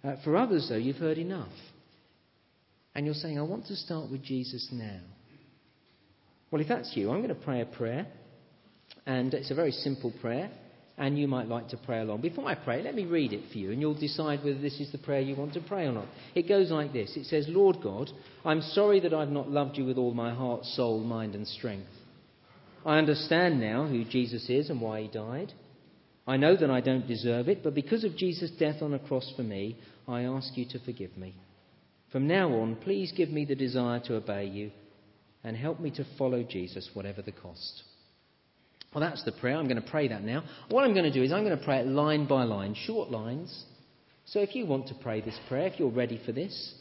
Uh, 0.03 0.16
for 0.25 0.37
others, 0.37 0.66
though, 0.68 0.77
you've 0.77 0.97
heard 0.97 1.18
enough. 1.18 1.53
And 2.94 3.05
you're 3.05 3.14
saying, 3.14 3.38
I 3.38 3.42
want 3.42 3.66
to 3.66 3.77
start 3.77 4.11
with 4.11 4.23
Jesus 4.23 4.68
now. 4.73 5.01
Well, 6.51 6.62
if 6.62 6.68
that's 6.68 6.92
you, 6.94 7.11
I'm 7.11 7.18
going 7.23 7.29
to 7.29 7.35
pray 7.35 7.61
a 7.61 7.66
prayer. 7.66 8.07
And 9.07 9.35
it's 9.35 9.51
a 9.51 9.55
very 9.55 9.73
simple 9.73 10.12
prayer. 10.20 10.51
And 10.97 11.18
you 11.18 11.27
might 11.27 11.49
like 11.49 11.68
to 11.70 11.77
pray 11.77 12.01
along. 12.01 12.20
Before 12.20 12.47
I 12.47 12.55
pray, 12.55 12.83
let 12.83 12.94
me 12.94 13.05
read 13.05 13.33
it 13.33 13.51
for 13.51 13.59
you, 13.59 13.73
and 13.73 13.81
you'll 13.81 13.99
decide 13.99 14.44
whether 14.44 14.61
this 14.61 14.79
is 14.79 14.92
the 14.92 14.99
prayer 14.99 15.20
you 15.20 15.35
want 15.35 15.53
to 15.55 15.61
pray 15.61 15.87
or 15.87 15.92
not. 15.92 16.07
It 16.37 16.49
goes 16.49 16.70
like 16.70 16.92
this 16.92 17.16
It 17.16 17.27
says, 17.27 17.47
Lord 17.49 17.79
God, 17.83 18.11
I'm 18.44 18.62
sorry 18.62 19.01
that 19.01 19.12
I've 19.12 19.31
not 19.31 19.51
loved 19.51 19.77
you 19.77 19.85
with 19.85 19.99
all 19.99 20.14
my 20.14 20.33
heart, 20.33 20.64
soul, 20.64 21.01
mind, 21.01 21.35
and 21.35 21.49
strength. 21.49 21.88
I 22.85 22.99
understand 22.99 23.61
now 23.61 23.87
who 23.87 24.05
Jesus 24.05 24.49
is 24.49 24.70
and 24.70 24.81
why 24.81 25.03
he 25.03 25.09
died. 25.09 25.53
I 26.27 26.37
know 26.37 26.57
that 26.57 26.70
I 26.70 26.81
don't 26.81 27.07
deserve 27.07 27.49
it, 27.49 27.62
but 27.62 27.75
because 27.75 28.05
of 28.05 28.16
Jesus' 28.16 28.51
death 28.59 28.83
on 28.83 28.94
a 28.94 28.99
cross 28.99 29.31
for 29.37 29.42
me, 29.42 29.77
I 30.09 30.23
ask 30.23 30.57
you 30.57 30.66
to 30.70 30.79
forgive 30.81 31.16
me. 31.16 31.35
From 32.12 32.27
now 32.27 32.49
on, 32.61 32.77
please 32.77 33.12
give 33.14 33.31
me 33.31 33.44
the 33.44 33.55
desire 33.55 34.01
to 34.01 34.16
obey 34.16 34.47
you 34.47 34.70
and 35.42 35.57
help 35.57 35.81
me 35.81 35.90
to 35.92 36.07
follow 36.16 36.42
Jesus, 36.42 36.88
whatever 36.94 37.23
the 37.23 37.33
cost. 37.33 37.83
Well, 38.94 39.03
that's 39.03 39.25
the 39.25 39.33
prayer. 39.33 39.57
I'm 39.57 39.66
going 39.66 39.83
to 39.83 39.90
pray 39.90 40.09
that 40.09 40.23
now. 40.23 40.44
What 40.68 40.85
I'm 40.85 40.94
going 40.94 41.05
to 41.05 41.12
do 41.12 41.23
is 41.23 41.33
I'm 41.33 41.44
going 41.44 41.59
to 41.59 41.64
pray 41.64 41.81
it 41.81 41.87
line 41.87 42.27
by 42.27 42.44
line, 42.44 42.75
short 42.87 43.11
lines. 43.11 43.64
So 44.27 44.40
if 44.40 44.55
you 44.55 44.64
want 44.64 44.87
to 44.88 44.94
pray 44.94 45.20
this 45.20 45.38
prayer, 45.49 45.66
if 45.66 45.79
you're 45.79 45.90
ready 45.90 46.20
for 46.25 46.33
this, 46.33 46.75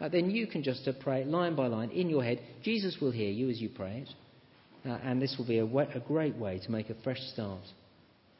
uh, 0.00 0.08
then 0.08 0.30
you 0.30 0.46
can 0.46 0.62
just 0.62 0.86
uh, 0.86 0.92
pray 1.02 1.22
it 1.22 1.26
line 1.26 1.56
by 1.56 1.66
line 1.66 1.90
in 1.90 2.08
your 2.08 2.22
head. 2.22 2.40
Jesus 2.62 2.96
will 3.00 3.10
hear 3.10 3.30
you 3.30 3.50
as 3.50 3.60
you 3.60 3.68
pray 3.68 4.06
it. 4.06 4.14
Uh, 4.84 4.98
and 5.02 5.20
this 5.20 5.34
will 5.38 5.46
be 5.46 5.58
a, 5.58 5.66
way, 5.66 5.88
a, 5.94 6.00
great 6.00 6.36
way 6.36 6.58
to 6.58 6.70
make 6.70 6.88
a 6.88 6.94
fresh 7.02 7.20
start 7.32 7.62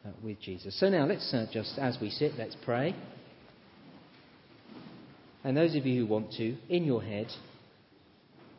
uh, 0.07 0.11
with 0.23 0.41
Jesus. 0.41 0.79
So 0.79 0.89
now 0.89 1.05
let's 1.05 1.33
uh, 1.35 1.47
just, 1.53 1.79
as 1.79 1.99
we 2.01 2.11
sit, 2.11 2.33
let's 2.39 2.57
pray. 2.65 2.95
And 5.45 5.57
those 5.57 5.75
of 5.75 5.85
you 5.85 6.03
who 6.03 6.07
want 6.07 6.33
to, 6.33 6.57
in 6.69 6.85
your 6.85 7.03
head, 7.03 7.27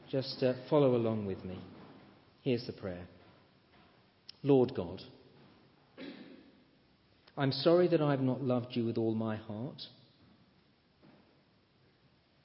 just 0.09 0.43
uh, 0.43 0.53
follow 0.69 0.95
along 0.95 1.25
with 1.25 1.43
me. 1.45 1.59
Here's 2.41 2.65
the 2.65 2.73
prayer 2.73 3.05
Lord 4.43 4.73
God, 4.75 5.01
I'm 7.37 7.51
sorry 7.51 7.87
that 7.89 8.01
I've 8.01 8.21
not 8.21 8.41
loved 8.41 8.67
you 8.71 8.85
with 8.85 8.97
all 8.97 9.13
my 9.13 9.35
heart, 9.37 9.81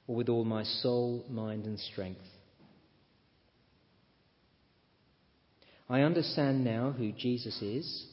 or 0.07 0.15
with 0.15 0.29
all 0.29 0.45
my 0.45 0.63
soul, 0.63 1.25
mind, 1.29 1.65
and 1.65 1.79
strength. 1.79 2.21
I 5.89 6.01
understand 6.01 6.63
now 6.63 6.91
who 6.97 7.11
Jesus 7.11 7.61
is 7.61 8.05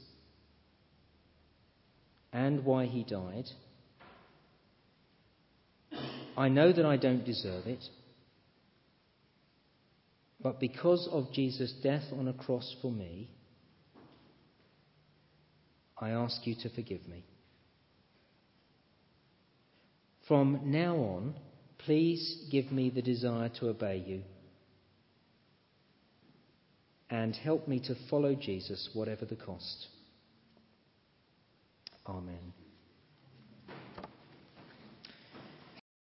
and 2.33 2.65
why 2.65 2.87
he 2.87 3.05
died. 3.05 3.49
I 6.37 6.49
know 6.49 6.73
that 6.73 6.85
I 6.85 6.97
don't 6.97 7.25
deserve 7.25 7.67
it. 7.67 7.85
But 10.43 10.59
because 10.59 11.09
of 11.11 11.33
Jesus' 11.33 11.73
death 11.83 12.05
on 12.13 12.27
a 12.29 12.33
cross 12.33 12.75
for 12.83 12.91
me, 12.91 13.31
I 15.97 16.11
ask 16.11 16.47
you 16.47 16.57
to 16.63 16.71
forgive 16.71 17.07
me. 17.07 17.25
From 20.27 20.61
now 20.65 20.97
on, 20.97 21.35
please 21.79 22.49
give 22.51 22.73
me 22.73 22.91
the 22.91 23.03
desire 23.03 23.51
to 23.61 23.69
obey 23.69 24.03
you 24.07 24.23
and 27.13 27.37
help 27.37 27.69
me 27.69 27.79
to 27.79 27.95
follow 28.09 28.35
Jesus, 28.35 28.89
whatever 28.95 29.27
the 29.27 29.37
cost. 29.37 29.87
Amen. 32.07 32.55